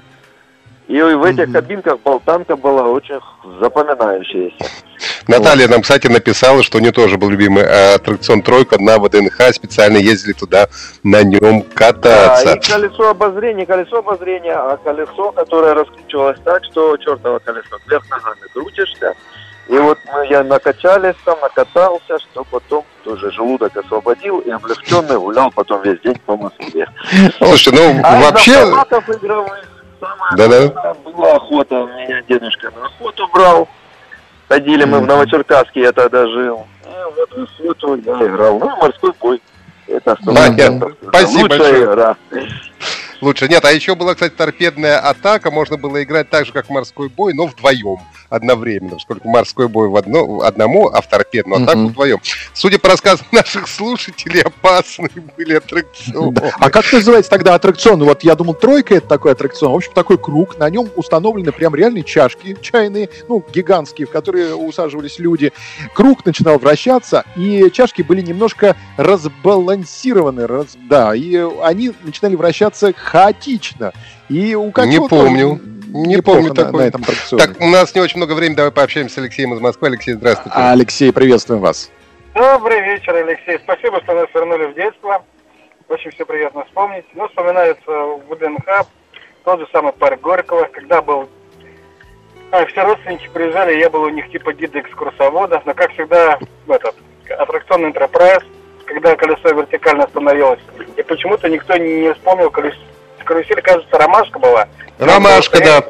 И 0.87 0.99
в 0.99 1.23
этих 1.23 1.51
кабинках 1.51 1.99
болтанка 1.99 2.55
была 2.55 2.83
очень 2.83 3.19
запоминающаяся. 3.59 4.55
Наталья 5.27 5.67
нам, 5.67 5.83
кстати, 5.83 6.07
написала, 6.07 6.63
что 6.63 6.79
у 6.79 6.81
нее 6.81 6.91
тоже 6.91 7.17
был 7.19 7.29
любимый 7.29 7.63
э, 7.63 7.93
аттракцион 7.93 8.41
«Тройка» 8.41 8.81
на 8.81 8.97
ВДНХ. 8.97 9.53
Специально 9.53 9.97
ездили 9.97 10.33
туда 10.33 10.67
на 11.03 11.21
нем 11.21 11.61
Да, 11.61 11.67
кататься. 11.75 12.55
и 12.55 12.59
колесо 12.59 13.09
обозрения, 13.09 13.67
колесо 13.67 13.97
обозрения, 13.99 14.55
а 14.55 14.77
колесо, 14.77 15.31
которое 15.33 15.75
раскручивалось 15.75 16.39
так, 16.43 16.63
что 16.65 16.97
чертово 16.97 17.37
колесо, 17.37 17.77
вверх 17.87 18.09
ногами 18.09 18.41
крутишься. 18.51 19.13
И 19.69 19.77
вот 19.77 19.99
мы, 20.11 20.25
я 20.27 20.43
накачались 20.43 21.13
там, 21.23 21.37
накатался, 21.41 22.17
что 22.19 22.43
потом 22.43 22.83
тоже 23.03 23.31
желудок 23.31 23.77
освободил 23.77 24.39
и 24.39 24.49
облегченный 24.49 25.19
гулял 25.19 25.51
потом 25.51 25.83
весь 25.83 25.99
день 26.01 26.19
по 26.25 26.35
Москве. 26.35 26.87
Слушайте, 27.37 27.71
ну 27.79 28.01
А 28.03 28.19
вообще... 28.19 28.65
Да-да. 30.35 30.95
была 31.05 31.35
охота. 31.35 31.75
Меня 31.75 32.21
дедушка 32.27 32.71
на 32.71 32.87
охоту 32.87 33.27
брал. 33.31 33.67
Ходили 34.47 34.85
мы 34.85 35.01
в 35.01 35.05
Новочеркасске, 35.05 35.81
я 35.81 35.91
тогда 35.91 36.25
жил. 36.27 36.65
И 36.85 37.15
вот 37.15 37.29
в 37.31 37.43
охоту 37.43 37.95
я 37.95 38.25
играл. 38.27 38.57
Ну, 38.57 38.75
морской 38.77 39.11
бой. 39.19 39.39
Это 39.85 40.17
что 40.21 40.33
Понятно. 40.33 40.93
Спасибо 41.09 41.41
лучшая 41.43 41.59
большое. 41.59 41.83
игра. 41.85 42.15
Лучше. 43.21 43.47
Нет, 43.47 43.65
а 43.65 43.71
еще 43.71 43.95
была, 43.95 44.13
кстати, 44.13 44.33
торпедная 44.33 44.99
атака. 44.99 45.51
Можно 45.51 45.77
было 45.77 46.01
играть 46.03 46.29
так 46.29 46.45
же, 46.45 46.53
как 46.53 46.69
морской 46.69 47.09
бой, 47.09 47.33
но 47.33 47.47
вдвоем 47.47 47.97
одновременно. 48.29 48.95
Поскольку 48.95 49.27
морской 49.27 49.67
бой 49.67 49.89
в 49.89 49.95
одно, 49.95 50.41
одному, 50.41 50.87
а 50.87 51.01
в 51.01 51.09
торпедную 51.09 51.63
атаку 51.63 51.79
Мгм. 51.79 51.87
вдвоем. 51.89 52.19
Судя 52.53 52.77
по 52.79 52.89
рассказам 52.89 53.25
наших 53.31 53.67
слушателей, 53.67 54.41
опасные 54.41 55.09
были 55.35 55.55
аттракционы. 55.55 56.33
Да. 56.33 56.51
А 56.59 56.69
как 56.69 56.91
называется 56.93 57.29
тогда 57.31 57.55
аттракцион? 57.55 58.03
Вот 58.03 58.23
я 58.23 58.35
думал, 58.35 58.53
тройка 58.53 58.95
это 58.95 59.07
такой 59.07 59.31
аттракцион. 59.31 59.71
В 59.71 59.75
общем, 59.75 59.91
такой 59.93 60.17
круг. 60.17 60.57
На 60.57 60.69
нем 60.69 60.89
установлены 60.95 61.51
прям 61.51 61.73
реальные 61.75 62.03
чашки 62.03 62.55
чайные, 62.61 63.09
ну, 63.27 63.43
гигантские, 63.51 64.05
в 64.07 64.11
которые 64.11 64.55
усаживались 64.55 65.17
люди. 65.19 65.51
Круг 65.93 66.25
начинал 66.25 66.59
вращаться, 66.59 67.25
и 67.35 67.69
чашки 67.71 68.01
были 68.03 68.21
немножко 68.21 68.75
разбалансированы. 68.97 70.47
раз- 70.47 70.77
да, 70.87 71.15
и 71.15 71.35
они 71.63 71.91
начинали 72.03 72.35
вращаться 72.35 72.93
хаотично. 73.09 73.91
И 74.29 74.55
у 74.55 74.65
Не 74.85 75.07
помню. 75.07 75.59
Не 75.91 76.21
помню 76.21 76.49
на- 76.49 76.55
такой. 76.55 76.83
на 76.83 76.87
этом 76.87 77.01
аттракционе. 77.01 77.47
Так, 77.47 77.59
у 77.59 77.67
нас 77.67 77.95
не 77.95 78.01
очень 78.01 78.17
много 78.17 78.33
времени, 78.33 78.55
давай 78.55 78.71
пообщаемся 78.71 79.15
с 79.15 79.17
Алексеем 79.17 79.53
из 79.55 79.59
Москвы. 79.59 79.87
Алексей, 79.87 80.13
здравствуйте. 80.13 80.55
Алексей, 80.55 81.11
приветствуем 81.11 81.61
вас. 81.61 81.89
Добрый 82.35 82.79
вечер, 82.81 83.15
Алексей. 83.15 83.57
Спасибо, 83.63 83.99
что 84.03 84.13
нас 84.13 84.27
вернули 84.33 84.65
в 84.67 84.75
детство. 84.75 85.23
Очень 85.87 86.11
все 86.11 86.25
приятно 86.25 86.63
вспомнить. 86.65 87.05
Ну, 87.15 87.27
вспоминается 87.27 87.89
в 87.89 88.21
ВДНХ 88.29 88.85
тот 89.43 89.59
же 89.59 89.67
самый 89.71 89.93
парк 89.93 90.21
Горького, 90.21 90.69
когда 90.71 91.01
был... 91.01 91.27
а, 92.51 92.63
все 92.67 92.83
родственники 92.83 93.27
приезжали, 93.33 93.79
я 93.79 93.89
был 93.89 94.03
у 94.03 94.09
них 94.09 94.29
типа 94.29 94.53
гида 94.53 94.81
экскурсовода, 94.81 95.63
но, 95.65 95.73
как 95.73 95.91
всегда, 95.93 96.37
этот 96.67 96.95
аттракцион 97.29 97.85
Enterprise, 97.87 98.43
когда 98.85 99.15
колесо 99.15 99.49
вертикально 99.49 100.03
остановилось, 100.03 100.59
и 100.97 101.01
почему-то 101.01 101.49
никто 101.49 101.75
не 101.77 102.13
вспомнил 102.13 102.51
колесо. 102.51 102.77
Карусель, 103.29 103.61
кажется, 103.61 103.95
ромашка 103.95 104.39
была. 104.39 104.67
Ромашка, 104.97 105.59
да. 105.59 105.83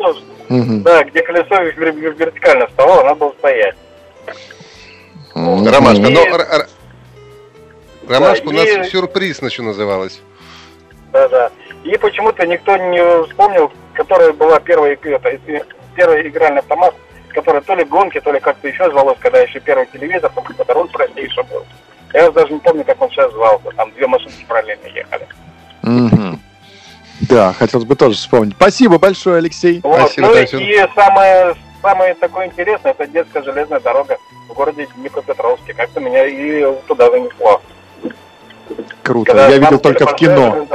Да, 0.49 1.04
где 1.06 1.21
колесо 1.21 1.56
вер- 1.56 1.93
вер- 1.95 2.17
вертикально 2.17 2.67
вставало, 2.67 3.04
надо 3.04 3.15
было 3.15 3.34
стоять. 3.39 3.75
Ромашка. 5.34 6.06
И- 6.06 6.13
Но 6.13 6.25
Ромашка 8.10 8.47
у 8.47 8.52
Да, 8.52 8.58
нас 8.58 8.67
и- 8.88 8.89
сюрприз 8.89 9.41
еще 9.41 9.62
называлась. 9.62 10.19
Да-да. 11.13 11.49
И 11.86 11.95
почему-то 11.97 12.45
никто 12.45 12.75
не 12.75 13.23
вспомнил, 13.28 13.71
которая 13.93 14.34
была 14.34 14.60
первая, 14.60 14.97
это, 15.02 15.39
первый 15.95 16.28
игральный 16.28 16.60
автомат, 16.60 16.93
который 17.30 17.62
то 17.62 17.73
ли 17.75 17.86
гонки, 17.86 18.19
то 18.19 18.34
ли 18.34 18.41
как-то 18.41 18.67
еще 18.67 18.89
звалось, 18.91 19.17
когда 19.21 19.39
еще 19.39 19.62
первый 19.62 19.86
телевизор, 19.86 20.30
только 20.36 20.49
какой-то 20.49 20.73
руль 20.73 20.89
простейший 20.89 21.43
был. 21.43 21.63
Я 22.13 22.30
даже 22.32 22.52
не 22.52 22.60
помню, 22.60 22.84
как 22.84 23.02
он 23.02 23.10
сейчас 23.12 23.32
звался. 23.32 23.69
Там 23.78 23.91
две 23.93 24.08
машинки 24.08 24.43
параллельно 24.45 24.88
ехали. 24.88 25.25
Мгм. 25.84 26.41
Да, 27.21 27.53
хотелось 27.53 27.86
бы 27.86 27.95
тоже 27.95 28.15
вспомнить. 28.15 28.55
Спасибо 28.55 28.97
большое, 28.97 29.38
Алексей. 29.38 29.82
Вот. 29.84 30.13
ну 30.17 30.34
и 30.36 30.88
самое, 30.95 31.55
самое 31.82 32.13
такое 32.15 32.47
интересное, 32.47 32.91
это 32.91 33.08
детская 33.08 33.43
железная 33.43 33.79
дорога 33.79 34.17
в 34.47 34.53
городе 34.53 34.88
Днепропетровске. 34.95 35.73
Как-то 35.73 35.99
меня 35.99 36.25
и 36.25 36.65
туда 36.88 37.12
занесло. 37.12 37.62
Круто. 39.03 39.32
Когда 39.32 39.47
Я 39.49 39.58
видел 39.58 39.79
только 39.79 40.05
в 40.08 40.15
кино. 40.15 40.67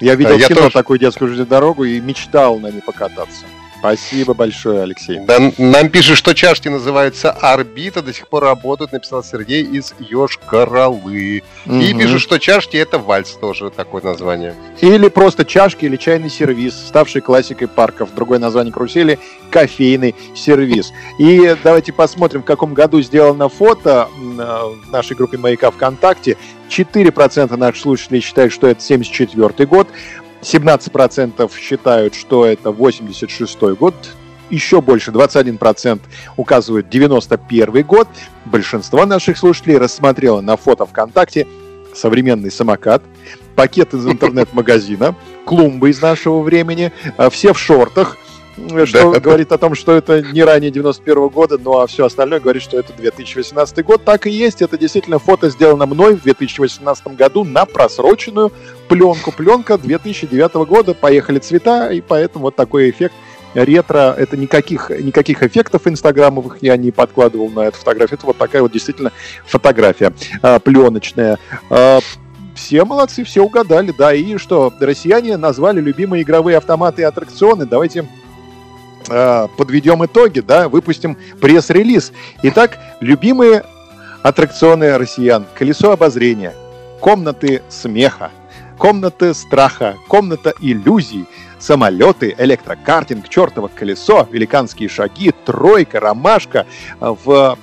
Я 0.00 0.14
видел 0.16 0.38
Да, 0.38 0.44
в 0.44 0.48
кино 0.48 0.60
тоже. 0.62 0.72
такую 0.72 0.98
детскую 0.98 1.28
железную 1.28 1.48
дорогу 1.48 1.84
и 1.84 2.00
мечтал 2.00 2.58
на 2.58 2.68
ней 2.68 2.82
покататься. 2.82 3.46
Спасибо 3.84 4.32
большое, 4.32 4.80
Алексей. 4.80 5.18
Да, 5.18 5.38
нам 5.58 5.90
пишут, 5.90 6.16
что 6.16 6.32
чашки 6.32 6.68
называются 6.68 7.30
орбита, 7.32 8.00
до 8.00 8.14
сих 8.14 8.28
пор 8.28 8.44
работают, 8.44 8.92
написал 8.92 9.22
Сергей 9.22 9.62
из 9.62 9.92
Ёж-Королы. 9.98 11.12
И 11.14 11.42
Мгм. 11.66 11.98
пишут, 11.98 12.22
что 12.22 12.38
чашки 12.38 12.78
это 12.78 12.98
вальс 12.98 13.32
тоже 13.32 13.68
такое 13.68 14.00
название. 14.00 14.54
Или 14.80 15.08
просто 15.08 15.44
чашки 15.44 15.84
или 15.84 15.96
чайный 15.96 16.30
сервис, 16.30 16.74
ставший 16.74 17.20
классикой 17.20 17.68
парков. 17.68 18.08
Другое 18.14 18.38
название 18.38 18.72
карусели– 18.72 19.18
кофейный 19.50 20.14
сервис. 20.34 20.90
И 21.18 21.54
давайте 21.62 21.92
посмотрим, 21.92 22.40
в 22.40 22.46
каком 22.46 22.72
году 22.72 23.02
сделано 23.02 23.50
фото 23.50 24.08
э, 24.10 24.16
в 24.16 24.90
нашей 24.92 25.14
группе 25.14 25.36
«Маяка 25.36 25.70
ВКонтакте». 25.70 26.38
4% 26.70 27.54
наших 27.56 27.82
слушателей 27.82 28.20
считают, 28.22 28.50
что 28.50 28.66
это 28.66 28.80
74 28.80 29.66
год. 29.66 29.88
17% 30.44 31.50
считают, 31.58 32.14
что 32.14 32.46
это 32.46 32.70
86 32.70 33.60
год. 33.78 33.94
Еще 34.50 34.80
больше, 34.80 35.10
21% 35.10 36.00
указывают 36.36 36.88
91 36.90 37.82
год. 37.84 38.08
Большинство 38.44 39.06
наших 39.06 39.38
слушателей 39.38 39.78
рассмотрело 39.78 40.40
на 40.40 40.56
фото 40.56 40.84
ВКонтакте 40.86 41.46
современный 41.94 42.50
самокат, 42.50 43.02
пакет 43.54 43.94
из 43.94 44.06
интернет-магазина, 44.10 45.14
клумбы 45.46 45.90
из 45.90 46.02
нашего 46.02 46.42
времени, 46.42 46.92
а, 47.16 47.30
все 47.30 47.52
в 47.52 47.58
шортах, 47.58 48.16
что 48.86 49.12
Да. 49.12 49.20
говорит 49.20 49.52
о 49.52 49.58
том, 49.58 49.74
что 49.74 49.92
это 49.92 50.22
не 50.22 50.42
ранее 50.42 50.70
91 50.70 51.28
года, 51.28 51.58
ну 51.58 51.80
а 51.80 51.86
все 51.86 52.06
остальное 52.06 52.40
говорит, 52.40 52.62
что 52.62 52.78
это 52.78 52.92
2018 52.92 53.84
год. 53.84 54.04
Так 54.04 54.26
и 54.26 54.30
есть, 54.30 54.62
это 54.62 54.78
действительно 54.78 55.18
фото 55.18 55.50
сделано 55.50 55.86
мной 55.86 56.16
в 56.16 56.22
2018 56.22 57.08
году 57.08 57.44
на 57.44 57.66
просроченную 57.66 58.52
пленку. 58.88 59.32
Пленка 59.32 59.78
2009 59.78 60.54
года, 60.66 60.94
поехали 60.94 61.38
цвета, 61.38 61.88
и 61.88 62.00
поэтому 62.00 62.44
вот 62.44 62.56
такой 62.56 62.90
эффект 62.90 63.14
ретро, 63.54 64.14
это 64.16 64.36
никаких, 64.36 64.90
никаких 64.90 65.42
эффектов 65.42 65.86
инстаграмовых 65.86 66.58
я 66.60 66.76
не 66.76 66.90
подкладывал 66.90 67.48
на 67.50 67.60
эту 67.60 67.78
фотографию. 67.78 68.18
Это 68.18 68.26
вот 68.26 68.36
такая 68.36 68.62
вот 68.62 68.72
действительно 68.72 69.12
фотография 69.46 70.12
а, 70.42 70.58
пленочная. 70.58 71.38
А, 71.70 72.00
все 72.54 72.84
молодцы, 72.84 73.24
все 73.24 73.42
угадали, 73.42 73.92
да. 73.96 74.12
И 74.14 74.36
что, 74.38 74.72
россияне 74.80 75.36
назвали 75.36 75.80
любимые 75.80 76.22
игровые 76.22 76.56
автоматы 76.56 77.02
и 77.02 77.04
аттракционы. 77.04 77.66
Давайте 77.66 78.06
а, 79.08 79.48
подведем 79.56 80.04
итоги, 80.04 80.40
да, 80.40 80.68
выпустим 80.68 81.16
пресс-релиз. 81.40 82.12
Итак, 82.42 82.78
любимые 83.00 83.64
аттракционы 84.22 84.96
россиян. 84.96 85.46
Колесо 85.54 85.92
обозрения, 85.92 86.54
комнаты 87.00 87.62
смеха, 87.68 88.30
комнаты 88.78 89.34
страха, 89.34 89.96
комната 90.08 90.54
иллюзий, 90.60 91.26
самолеты, 91.58 92.34
электрокартинг, 92.38 93.28
чертово 93.28 93.68
колесо, 93.68 94.26
великанские 94.30 94.88
шаги, 94.88 95.32
тройка, 95.44 96.00
ромашка. 96.00 96.66
В 97.00 97.58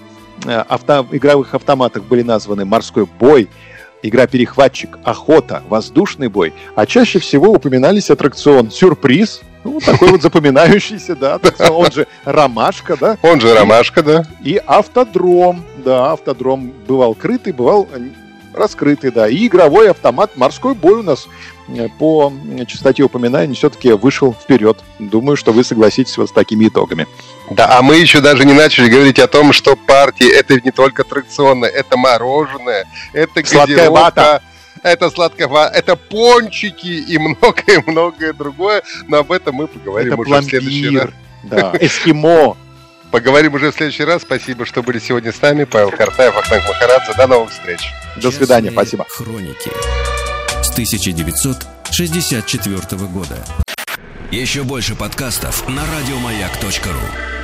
э, 0.46 0.52
авто, 0.52 1.08
игровых 1.12 1.54
автоматах 1.54 2.04
были 2.04 2.22
названы 2.22 2.66
морской 2.66 3.08
бой, 3.20 3.50
игра-перехватчик, 4.04 4.98
охота, 5.04 5.64
воздушный 5.70 6.28
бой. 6.28 6.54
А 6.76 6.86
чаще 6.86 7.20
всего 7.20 7.50
упоминались 7.52 8.10
аттракцион 8.10 8.72
«Сюрприз», 8.72 9.42
ну, 9.64 9.80
такой 9.80 10.10
вот 10.12 10.22
запоминающийся, 10.22 11.16
да, 11.16 11.40
он 11.70 11.92
же 11.92 12.08
«Ромашка», 12.26 12.98
да. 12.98 13.18
Он 13.22 13.40
же 13.40 13.54
Ромашка, 13.54 14.02
да. 14.02 14.24
И 14.44 14.62
автодром, 14.66 15.64
да, 15.84 16.14
автодром 16.14 16.74
бывал 16.88 17.14
крытый, 17.14 17.54
бывал 17.54 17.88
раскрыты, 18.54 19.12
да. 19.12 19.28
И 19.30 19.48
игровой 19.48 19.90
автомат 19.90 20.36
«Морской 20.36 20.74
бой» 20.74 21.00
у 21.00 21.04
нас 21.04 21.28
э, 21.70 21.88
по 22.00 22.32
частоте 22.68 23.04
упоминаний 23.04 23.56
все-таки 23.56 23.92
вышел 23.94 24.34
вперед. 24.34 24.80
Думаю, 25.00 25.38
что 25.38 25.52
вы 25.52 25.64
согласитесь 25.64 26.18
вот 26.18 26.30
с 26.30 26.32
такими 26.34 26.68
итогами. 26.68 27.08
Да, 27.50 27.78
а 27.78 27.82
мы 27.82 27.96
еще 27.96 28.22
даже 28.22 28.46
не 28.46 28.54
начали 28.54 28.90
говорить 28.90 29.20
о 29.20 29.28
том, 29.28 29.54
что 29.54 29.76
партии 29.76 30.30
это 30.30 30.60
не 30.60 30.72
только 30.72 31.04
аттракционное, 31.04 31.70
это 31.70 31.98
мороженое, 31.98 32.86
это 33.14 33.46
Сладкая 33.46 33.90
вата. 33.90 34.42
Это 34.84 35.10
сладкого, 35.10 35.68
это 35.68 35.96
пончики 35.96 36.88
и 36.88 37.18
многое-многое 37.18 38.34
другое. 38.34 38.84
Но 39.08 39.20
об 39.20 39.32
этом 39.32 39.56
мы 39.56 39.68
поговорим 39.68 40.14
это 40.14 40.22
уже 40.22 40.30
пломбир, 40.30 40.48
в 40.48 40.50
следующий 40.64 40.98
раз. 40.98 41.10
Да, 41.44 41.74
эскимо. 41.80 42.58
Поговорим 43.12 43.54
уже 43.56 43.72
в 43.72 43.76
следующий 43.76 44.04
раз. 44.06 44.22
Спасибо, 44.22 44.66
что 44.66 44.84
были 44.84 45.00
сегодня 45.00 45.34
с 45.34 45.42
нами. 45.42 45.66
Павел 45.66 45.92
Картаев, 45.92 46.38
Ахтанг 46.38 46.64
Махарадзе. 46.68 47.14
До 47.18 47.28
новых 47.28 47.52
встреч. 47.52 47.82
До 48.16 48.32
свидания. 48.32 48.72
Спасибо. 48.72 49.06
Хроники 49.10 49.70
с 50.64 50.72
1964 50.72 53.06
года. 53.08 53.36
Еще 54.32 54.64
больше 54.64 54.96
подкастов 54.96 55.68
на 55.68 55.84
радиомаяк.ру 55.86 57.41